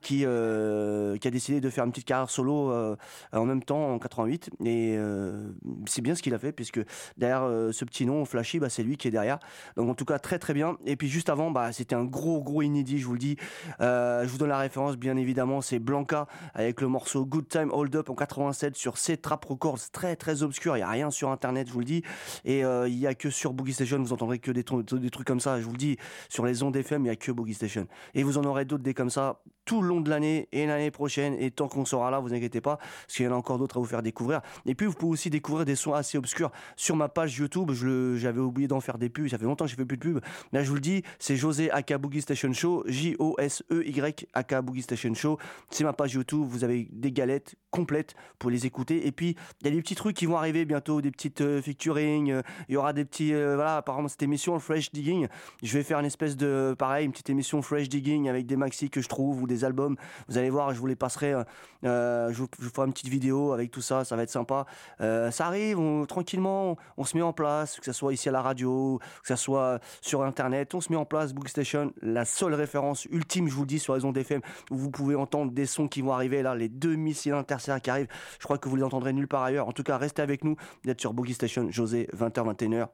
qui, 0.00 0.24
euh, 0.24 1.16
qui 1.18 1.28
a 1.28 1.30
décidé 1.30 1.60
de 1.60 1.70
faire 1.70 1.84
une 1.84 1.90
petite 1.90 2.06
carrière 2.06 2.30
solo 2.30 2.70
euh, 2.70 2.96
en 3.32 3.44
même 3.44 3.62
temps 3.62 3.92
en 3.92 3.98
88 3.98 4.50
et 4.64 4.96
euh, 4.96 5.50
c'est 5.86 6.00
bien 6.00 6.14
ce 6.14 6.22
qu'il 6.22 6.34
a 6.34 6.38
fait 6.38 6.52
puisque 6.52 6.80
derrière 7.16 7.42
ce 7.72 7.84
petit 7.84 8.06
nom 8.06 8.24
Flashy 8.24 8.58
bah, 8.58 8.70
c'est 8.70 8.82
lui 8.82 8.96
qui 8.96 9.08
est 9.08 9.10
derrière. 9.10 9.38
Donc 9.76 9.88
en 9.88 9.94
tout 9.94 10.04
cas 10.04 10.18
très 10.18 10.38
très 10.38 10.54
bien. 10.54 10.76
Et 10.86 10.96
puis 10.96 11.08
juste 11.08 11.28
avant 11.28 11.50
bah, 11.50 11.72
c'était 11.72 11.94
un 11.94 12.04
gros 12.04 12.42
gros 12.42 12.62
inédit 12.62 12.98
je 12.98 13.06
vous 13.06 13.12
le 13.12 13.18
dis. 13.18 13.36
Je 13.80 14.26
vous 14.26 14.38
donne 14.38 14.48
la 14.48 14.58
référence 14.58 14.96
bien 14.96 15.16
évidemment 15.16 15.60
c'est 15.60 15.78
Blanca 15.78 16.26
avec 16.54 16.80
le 16.80 16.88
morceau 16.88 17.26
Good 17.26 17.48
Time 17.48 17.70
Hold 17.72 17.94
Up 17.96 18.10
en 18.10 18.14
87 18.14 18.76
sur 18.76 18.98
C-Trap 18.98 19.44
Records. 19.44 19.90
Très 19.92 20.16
très 20.16 20.42
obscur 20.42 20.76
il 20.76 20.80
y 20.80 20.82
a 20.82 20.88
rien 20.88 21.10
sur 21.10 21.30
internet 21.30 21.68
je 21.68 21.72
vous 21.72 21.80
le 21.80 21.84
dis. 21.84 22.02
Et 22.44 22.60
il 22.60 22.98
y 22.98 23.06
a 23.06 23.14
que 23.14 23.30
sur 23.30 23.52
Boogie 23.52 23.74
Station 23.74 23.98
vous 24.02 24.12
entendrez 24.12 24.38
que 24.38 24.50
des, 24.50 24.64
des 24.64 25.10
trucs 25.10 25.26
comme 25.26 25.40
ça 25.40 25.60
je 25.60 25.64
vous 25.64 25.72
le 25.72 25.78
dis. 25.78 25.96
Sur 26.28 26.46
les 26.46 26.62
ondes 26.62 26.76
FM 26.76 27.04
il 27.04 27.08
y 27.08 27.10
a 27.12 27.16
que 27.16 27.32
Boogie 27.32 27.54
Station. 27.54 27.86
Et 28.14 28.22
vous 28.22 28.38
en 28.38 28.44
aurez 28.44 28.64
d'autres 28.64 28.82
des 28.82 28.94
comme 28.94 29.10
ça 29.10 29.40
tout 29.70 29.82
le 29.82 29.86
long 29.86 30.00
de 30.00 30.10
l'année 30.10 30.48
et 30.50 30.66
l'année 30.66 30.90
prochaine. 30.90 31.36
Et 31.38 31.52
tant 31.52 31.68
qu'on 31.68 31.84
sera 31.84 32.10
là 32.10 32.18
vous 32.18 32.34
inquiétez 32.34 32.60
pas 32.60 32.78
parce 32.78 33.14
qu'il 33.14 33.24
y 33.24 33.28
en 33.28 33.32
a 33.32 33.36
encore 33.36 33.56
d'autres 33.56 33.76
à 33.76 33.78
vous 33.78 33.86
faire 33.86 34.02
découvrir. 34.02 34.40
Et 34.66 34.74
puis 34.74 34.88
vous 34.88 34.94
pouvez 34.94 35.12
aussi 35.12 35.30
découvrir 35.30 35.64
des 35.64 35.76
sons 35.76 35.94
assez 35.94 36.18
obscurs 36.18 36.50
sur 36.74 36.96
ma 36.96 37.08
page 37.08 37.38
YouTube. 37.38 37.70
Je 37.70 38.16
j'avais 38.16 38.40
oublié 38.40 38.66
d'en 38.66 38.80
faire 38.80 38.98
des 38.98 39.08
pubs. 39.08 39.28
Ça 39.28 39.38
fait 39.38 39.44
longtemps 39.44 39.66
que 39.66 39.70
j'ai 39.70 39.76
fait 39.76 39.84
plus 39.84 39.96
de 39.96 40.02
pubs. 40.02 40.20
Là 40.52 40.64
je 40.64 40.68
vous 40.68 40.74
le 40.74 40.80
dis 40.80 41.04
c'est 41.20 41.36
José 41.36 41.70
Aka 41.70 41.98
Boogie 41.98 42.20
Station 42.20 42.52
Show. 42.52 42.82
J-O-S-E-Y 42.88 44.26
Aka 44.34 44.60
Boogie 44.60 44.82
Station 44.82 45.14
Show. 45.14 45.38
C'est 45.70 45.84
ma 45.84 45.92
page 45.92 46.14
YouTube. 46.14 46.44
Vous 46.48 46.64
avez 46.64 46.88
des 46.90 47.12
galettes 47.12 47.54
complètes 47.70 48.16
pour 48.40 48.50
les 48.50 48.66
écouter. 48.66 49.06
Et 49.06 49.12
puis 49.12 49.36
il 49.60 49.68
y 49.68 49.70
a 49.70 49.72
des 49.72 49.80
petits 49.80 49.94
trucs 49.94 50.16
qui 50.16 50.26
vont 50.26 50.36
arriver 50.36 50.64
bientôt 50.64 51.00
des 51.00 51.12
petites 51.12 51.42
euh, 51.42 51.62
featuring 51.62 52.32
euh, 52.32 52.42
il 52.68 52.74
y 52.74 52.76
aura 52.76 52.92
des 52.92 53.04
petits 53.04 53.32
euh, 53.32 53.54
voilà 53.54 53.82
par 53.82 53.94
exemple 53.94 54.10
cette 54.10 54.24
émission 54.24 54.58
Fresh 54.58 54.90
Digging. 54.90 55.28
Je 55.62 55.78
vais 55.78 55.84
faire 55.84 56.00
une 56.00 56.06
espèce 56.06 56.36
de 56.36 56.74
pareil 56.76 57.06
une 57.06 57.12
petite 57.12 57.30
émission 57.30 57.62
Fresh 57.62 57.88
Digging 57.88 58.28
avec 58.28 58.46
des 58.46 58.56
maxi 58.56 58.90
que 58.90 59.00
je 59.00 59.08
trouve 59.08 59.42
ou 59.42 59.46
des 59.46 59.59
albums. 59.64 59.96
Vous 60.28 60.38
allez 60.38 60.50
voir 60.50 60.72
je 60.74 60.78
vous 60.78 60.86
les 60.86 60.96
passerai 60.96 61.32
euh, 61.32 61.44
euh, 61.84 62.32
je, 62.32 62.42
vous, 62.42 62.48
je 62.60 62.68
ferai 62.68 62.86
une 62.86 62.92
petite 62.92 63.08
vidéo 63.08 63.52
avec 63.52 63.70
tout 63.70 63.80
ça 63.80 64.04
ça 64.04 64.16
va 64.16 64.22
être 64.22 64.30
sympa. 64.30 64.66
Euh, 65.00 65.30
ça 65.30 65.46
arrive 65.46 65.78
tranquillement 66.06 66.72
on, 66.72 66.76
on 66.98 67.04
se 67.04 67.16
met 67.16 67.22
en 67.22 67.32
place 67.32 67.78
que 67.78 67.84
ce 67.84 67.92
soit 67.92 68.12
ici 68.12 68.28
à 68.28 68.32
la 68.32 68.42
radio 68.42 69.00
que 69.22 69.28
ce 69.28 69.36
soit 69.36 69.80
sur 70.00 70.22
internet 70.22 70.74
on 70.74 70.80
se 70.80 70.90
met 70.90 70.96
en 70.98 71.04
place 71.04 71.32
Bookstation 71.32 71.92
la 72.02 72.24
seule 72.24 72.54
référence 72.54 73.06
ultime 73.06 73.48
je 73.48 73.54
vous 73.54 73.62
le 73.62 73.66
dis 73.66 73.78
sur 73.78 73.94
les 73.94 74.04
ondes 74.04 74.16
FM 74.16 74.40
où 74.70 74.76
vous 74.76 74.90
pouvez 74.90 75.14
entendre 75.14 75.52
des 75.52 75.66
sons 75.66 75.88
qui 75.88 76.02
vont 76.02 76.12
arriver 76.12 76.42
là 76.42 76.54
les 76.54 76.68
deux 76.68 76.96
missiles 76.96 77.32
interstellaires 77.32 77.80
qui 77.80 77.90
arrivent. 77.90 78.08
Je 78.38 78.44
crois 78.44 78.58
que 78.58 78.68
vous 78.68 78.76
les 78.76 78.82
entendrez 78.82 79.12
nulle 79.12 79.28
part 79.28 79.42
ailleurs. 79.42 79.68
En 79.68 79.72
tout 79.72 79.82
cas 79.82 79.96
restez 79.96 80.22
avec 80.22 80.44
nous 80.44 80.56
vous 80.84 80.90
êtes 80.90 81.00
sur 81.00 81.12
Boogie 81.12 81.34
Station 81.34 81.70
José 81.70 82.08
20h 82.16 82.54
21h 82.54 82.88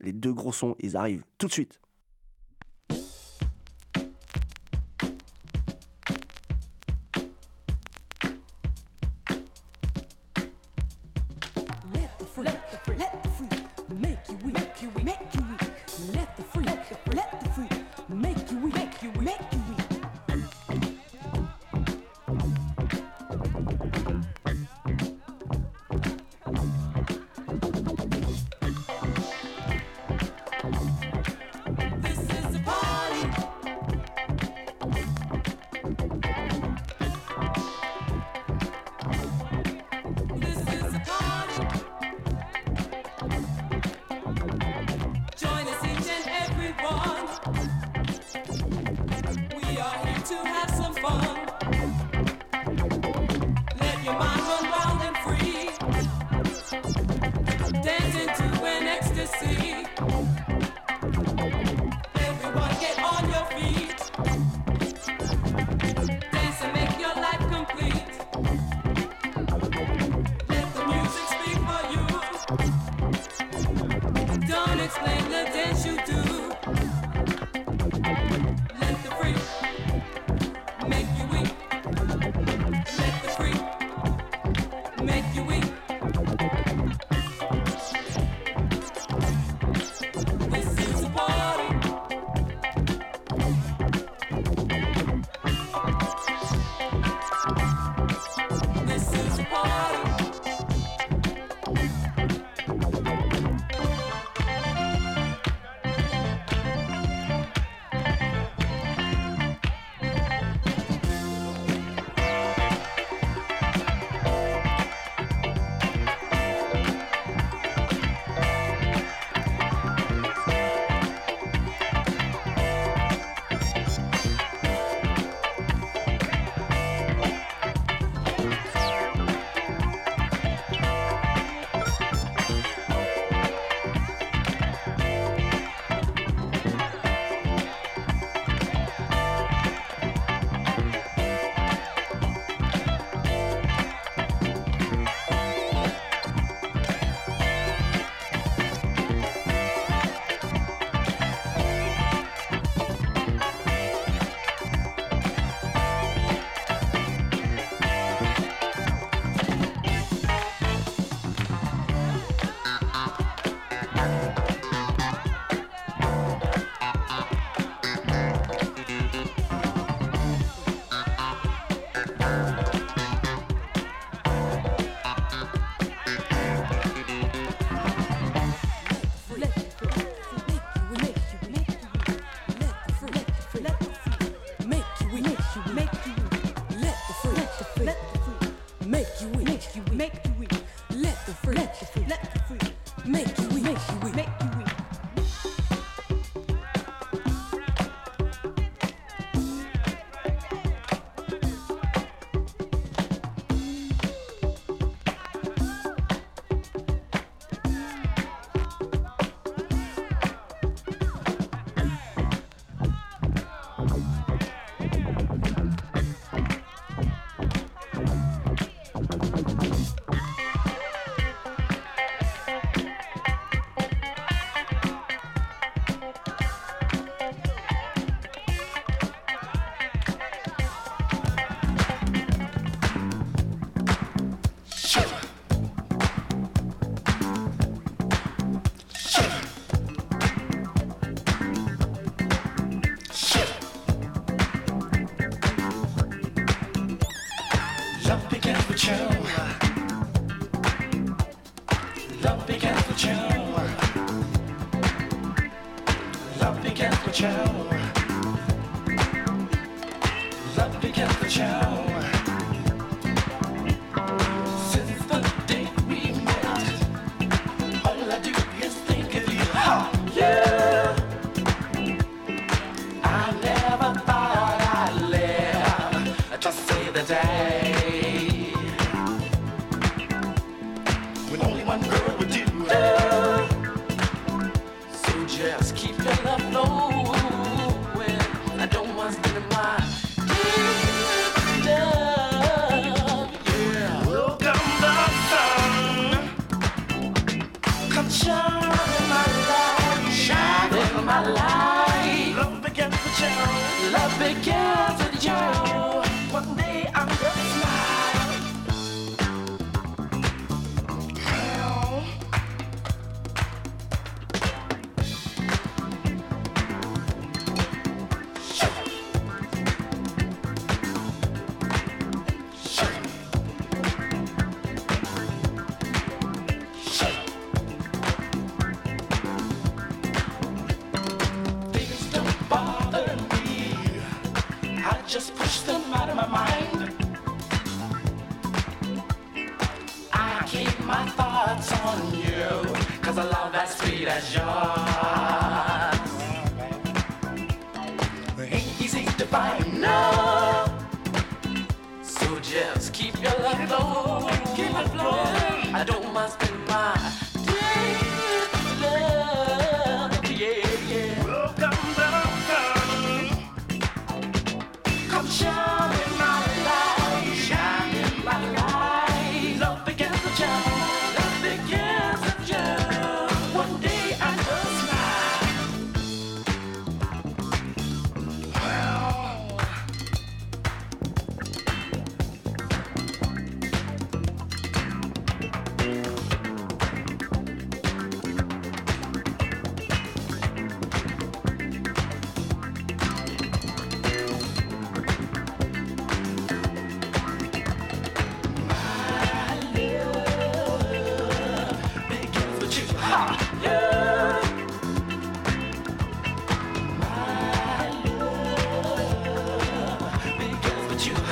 les 0.00 0.12
deux 0.12 0.32
gros 0.32 0.52
sons 0.52 0.76
ils 0.80 0.96
arrivent 0.96 1.24
tout 1.38 1.46
de 1.46 1.52
suite 1.52 1.80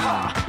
Ha! 0.08 0.47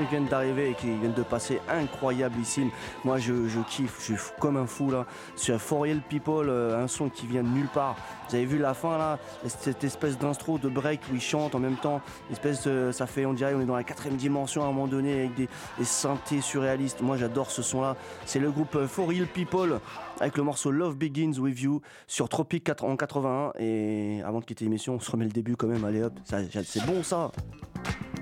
Qui 0.00 0.06
viennent 0.06 0.26
d'arriver 0.26 0.70
et 0.70 0.74
qui 0.74 0.86
viennent 0.86 1.12
de 1.12 1.22
passer 1.22 1.60
incroyablissime. 1.68 2.70
Moi 3.04 3.18
je, 3.18 3.32
kiffe, 3.68 3.98
je 4.00 4.14
suis 4.14 4.32
comme 4.40 4.56
un 4.56 4.66
fou 4.66 4.90
là. 4.90 5.06
Sur 5.36 5.60
For 5.60 5.82
Real 5.82 6.00
People, 6.00 6.48
euh, 6.48 6.82
un 6.82 6.88
son 6.88 7.08
qui 7.08 7.26
vient 7.26 7.42
de 7.42 7.48
nulle 7.48 7.68
part. 7.68 7.96
Vous 8.28 8.36
avez 8.36 8.46
vu 8.46 8.58
la 8.58 8.74
fin 8.74 8.96
là, 8.96 9.18
cette 9.46 9.84
espèce 9.84 10.18
d'instro 10.18 10.58
de 10.58 10.68
break 10.68 11.00
où 11.10 11.14
ils 11.14 11.20
chantent 11.20 11.54
en 11.54 11.58
même 11.58 11.76
temps. 11.76 12.00
Espèce 12.30 12.66
de, 12.66 12.90
ça 12.92 13.06
fait, 13.06 13.26
on 13.26 13.34
dirait, 13.34 13.54
on 13.54 13.60
est 13.60 13.66
dans 13.66 13.76
la 13.76 13.84
quatrième 13.84 14.16
dimension 14.16 14.62
à 14.62 14.66
un 14.66 14.72
moment 14.72 14.86
donné 14.86 15.20
avec 15.20 15.34
des, 15.34 15.48
synthés 15.82 16.40
surréalistes. 16.40 17.00
Moi 17.02 17.16
j'adore 17.16 17.50
ce 17.50 17.62
son 17.62 17.82
là. 17.82 17.96
C'est 18.24 18.40
le 18.40 18.50
groupe 18.50 18.74
euh, 18.76 18.86
For 18.86 19.08
Real 19.08 19.26
People 19.26 19.80
avec 20.20 20.36
le 20.36 20.42
morceau 20.42 20.70
Love 20.70 20.96
Begins 20.96 21.38
With 21.38 21.60
You 21.60 21.82
sur 22.06 22.28
Tropic 22.28 22.64
4 22.64 22.84
en 22.84 22.96
81. 22.96 23.52
Et 23.58 24.22
avant 24.24 24.40
de 24.40 24.44
quitter 24.44 24.64
l'émission, 24.64 24.94
on 24.94 25.00
se 25.00 25.10
remet 25.10 25.24
le 25.24 25.32
début 25.32 25.56
quand 25.56 25.66
même. 25.66 25.84
Allez 25.84 26.02
hop, 26.02 26.14
c'est 26.24 26.86
bon 26.86 27.02
ça 27.02 27.30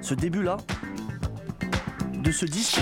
ce 0.02 0.14
début 0.14 0.42
là 0.42 0.56
de 2.30 2.34
ce 2.36 2.46
disque. 2.46 2.80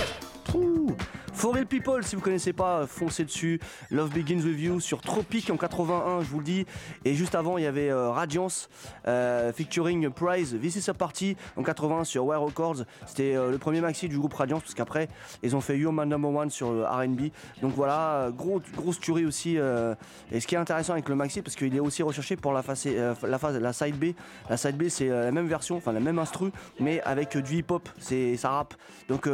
Ouh. 0.55 0.94
For 1.39 1.55
Real 1.55 1.66
People, 1.66 2.03
si 2.03 2.16
vous 2.16 2.20
connaissez 2.20 2.53
pas, 2.53 2.84
foncez 2.89 3.24
dessus. 3.24 3.61
Love 3.93 4.11
Begins 4.11 4.43
With 4.43 4.59
You 4.59 4.80
sur 4.80 5.01
Tropic 5.01 5.49
en 5.51 5.57
81, 5.57 6.22
je 6.22 6.26
vous 6.30 6.41
le 6.41 6.45
dis. 6.45 6.66
Et 7.05 7.14
juste 7.14 7.36
avant, 7.36 7.59
il 7.59 7.62
y 7.62 7.66
avait 7.68 7.91
euh, 7.91 8.11
Radiance 8.11 8.68
euh, 9.07 9.53
featuring 9.53 10.11
Prize, 10.11 10.59
This 10.61 10.74
is 10.74 10.91
a 10.91 10.95
Party 10.95 11.36
en 11.57 11.62
81 11.62 12.03
sur 12.03 12.26
Wire 12.26 12.41
Records. 12.41 12.78
C'était 13.07 13.36
euh, 13.36 13.53
le 13.53 13.59
premier 13.59 13.80
maxi 13.80 14.09
du 14.09 14.18
groupe 14.18 14.34
Radiance, 14.34 14.62
parce 14.62 14.74
qu'après, 14.74 15.07
ils 15.45 15.55
ont 15.55 15.61
fait 15.61 15.78
You're 15.78 15.93
My 15.93 16.09
Number 16.09 16.28
One 16.28 16.51
sur 16.51 16.70
RB. 16.70 17.30
Donc 17.62 17.72
voilà, 17.76 18.30
gros, 18.36 18.61
grosse 18.74 18.99
tuerie 18.99 19.24
aussi. 19.24 19.59
et 20.32 20.41
ce 20.41 20.45
qui 20.45 20.57
est 20.57 20.59
intéressant 20.59 20.95
avec 20.95 21.09
le 21.09 21.14
maxi, 21.14 21.41
parce 21.41 21.55
qu'il 21.55 21.76
est 21.76 21.80
aussi 21.80 22.03
recherché 22.03 22.34
pour 22.34 22.53
la 22.53 22.64
la 23.22 23.39
phase, 23.39 23.61
la 23.61 23.72
side 23.72 23.97
B. 23.97 24.07
La 24.51 24.57
side 24.57 24.76
B, 24.76 24.89
c'est 24.89 25.07
la 25.07 25.30
même 25.30 25.47
version, 25.47 25.76
enfin 25.76 25.93
la 25.93 26.01
même 26.01 26.18
instru, 26.18 26.51
mais 26.80 27.01
avec 27.03 27.36
du 27.36 27.59
hip-hop. 27.59 27.89
C'est 28.01 28.36
ça 28.36 28.51
rappe. 28.51 28.74
Donc 29.09 29.28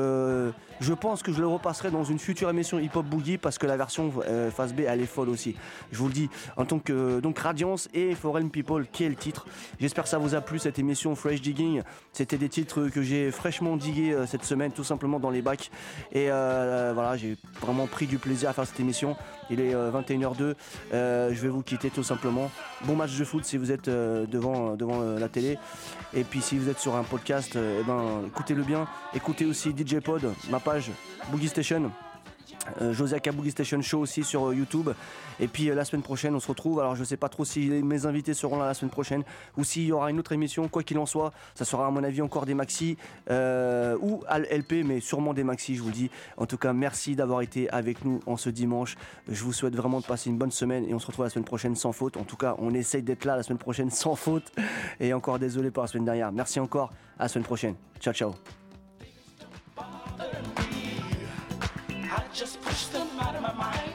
je 0.81 0.93
pense 0.93 1.23
que 1.23 1.33
je 1.33 1.41
le 1.41 1.47
repasserai 1.47 1.91
dans 1.91 2.05
une 2.05 2.19
future 2.19 2.51
émission 2.51 2.79
Hip 2.79 2.91
Hop 2.95 3.07
Boogie 3.07 3.39
parce 3.39 3.59
que 3.59 3.67
la 3.67 3.77
version 3.77 4.13
euh, 4.27 4.51
phase 4.51 4.73
B 4.73 4.81
elle 4.87 5.01
est 5.01 5.07
folle 5.07 5.29
aussi. 5.29 5.57
Je 5.93 5.99
vous 5.99 6.09
le 6.09 6.15
dis 6.15 6.31
en 6.57 6.65
tant 6.65 6.79
que 6.79 7.21
donc 7.21 7.39
Radiance 7.39 7.89
et 7.95 8.15
Foreign 8.15 8.51
People 8.51 8.85
le 9.01 9.17
titre? 9.17 9.47
J'espère 9.81 10.05
que 10.05 10.11
ça 10.11 10.19
vous 10.19 10.35
a 10.35 10.41
plu 10.41 10.59
cette 10.59 10.79
émission 10.79 11.15
Fresh 11.15 11.41
Digging. 11.41 11.83
C'était 12.13 12.39
des 12.39 12.49
titres 12.49 12.89
que 12.89 13.03
j'ai 13.03 13.31
fraîchement 13.31 13.77
digués 13.77 14.13
euh, 14.13 14.27
cette 14.27 14.45
semaine 14.45 14.73
tout 14.73 14.85
simplement 14.85 15.21
dans 15.21 15.31
les 15.31 15.43
bacs 15.43 15.71
et 16.13 16.31
euh, 16.31 16.93
voilà 16.95 17.17
j'ai 17.17 17.37
vraiment 17.61 17.87
pris 17.87 18.07
du 18.07 18.19
plaisir 18.19 18.49
à 18.49 18.53
faire 18.53 18.67
cette 18.67 18.81
émission. 18.81 19.17
Il 19.51 19.61
est 19.61 19.75
euh, 19.75 19.91
21h02. 19.91 20.55
Euh, 20.93 21.31
je 21.33 21.41
vais 21.41 21.49
vous 21.49 21.63
quitter 21.63 21.91
tout 21.91 22.03
simplement. 22.03 22.51
Bon 22.85 22.97
match 22.97 23.17
de 23.19 23.25
foot 23.25 23.45
si 23.45 23.57
vous 23.57 23.73
êtes 23.73 23.89
euh, 23.89 24.27
devant 24.27 24.77
devant 24.77 25.01
euh, 25.03 25.19
la 25.19 25.29
télé. 25.29 25.59
Et 26.15 26.25
puis 26.25 26.41
si 26.41 26.59
vous 26.59 26.69
êtes 26.69 26.79
sur 26.79 26.95
un 26.97 27.03
podcast, 27.05 27.57
euh, 27.57 27.81
eh 27.81 27.85
ben 27.85 28.27
écoutez-le 28.27 28.63
bien. 28.63 28.87
Écoutez 29.15 29.45
aussi 29.45 29.71
DJ 29.77 30.01
Pod, 30.01 30.23
ma 30.51 30.61
page 30.61 30.91
Boogie 31.31 31.49
Station. 31.49 31.91
Euh, 32.81 32.93
Josiaka 32.93 33.33
Boogie 33.33 33.51
Station 33.51 33.81
Show 33.83 34.01
aussi 34.01 34.25
sur 34.25 34.49
euh, 34.49 34.55
YouTube. 34.55 34.91
Et 35.41 35.49
puis 35.49 35.71
euh, 35.71 35.75
la 35.75 35.85
semaine 35.85 36.03
prochaine, 36.03 36.35
on 36.35 36.41
se 36.41 36.49
retrouve. 36.49 36.81
Alors 36.81 36.97
je 36.97 37.05
sais 37.05 37.17
pas 37.17 37.29
trop 37.29 37.45
si 37.45 37.69
mes 37.69 38.07
invités 38.07 38.35
seront 38.35 38.59
là 38.59 38.67
la 38.67 38.75
semaine 38.75 38.91
prochaine 38.91 39.23
ou 39.57 39.65
s'il 39.65 39.85
y 39.85 39.93
aura 39.93 40.11
une 40.11 40.19
autre 40.19 40.33
émission. 40.33 40.69
Quoi 40.69 40.83
qu'il 40.83 40.99
en 40.99 41.07
soit, 41.07 41.33
ça 41.55 41.65
sera 41.65 41.87
à 41.87 41.91
mon 41.91 42.03
avis 42.03 42.23
encore 42.23 42.47
des 42.47 42.55
maxi 42.55 42.97
ou 43.31 44.23
LP, 44.29 44.85
mais 44.85 45.01
sûrement 45.01 45.35
des 45.35 45.45
maxi, 45.45 45.77
je 45.77 45.83
vous 45.83 45.89
le 45.89 45.95
dis. 45.95 46.11
En 46.37 46.47
tout 46.47 46.59
cas, 46.59 46.73
merci 46.73 47.17
d'avoir 47.17 47.43
été 47.43 47.69
avec 47.71 48.05
nous 48.05 48.21
en 48.27 48.37
ce 48.37 48.51
dimanche. 48.51 48.97
Je 49.29 49.43
vous 49.43 49.53
souhaite 49.53 49.77
vraiment 49.77 50.01
de 50.01 50.07
passer 50.07 50.31
une 50.31 50.39
bonne 50.39 50.51
semaine 50.51 50.85
et 50.89 50.95
on 50.95 50.99
se 50.99 51.07
retrouve 51.07 51.25
la 51.25 51.31
semaine 51.31 51.45
prochaine 51.45 51.77
sans 51.77 51.93
faute. 51.93 52.17
En 52.17 52.25
tout 52.25 52.37
cas, 52.37 52.55
on 52.59 52.75
essaye 52.75 53.03
d'être 53.03 53.25
là 53.25 53.37
la 53.37 53.43
semaine 53.43 53.59
prochaine 53.59 53.91
sans 53.91 54.15
faute. 54.15 54.53
Et 55.01 55.13
encore 55.13 55.39
désolé 55.39 55.71
pour 55.71 55.83
la 55.83 55.89
semaine 55.89 56.05
dernière. 56.05 56.33
Merci 56.33 56.61
encore. 56.61 56.93
À 57.19 57.25
la 57.25 57.29
semaine 57.29 57.45
prochaine. 57.45 57.75
Ciao, 58.01 58.13
ciao. 58.15 58.35
just 62.35 62.61
push 62.63 62.87
them 62.87 63.09
out 63.21 63.37
of 63.37 63.43
my 63.43 63.53
mind. 63.53 63.94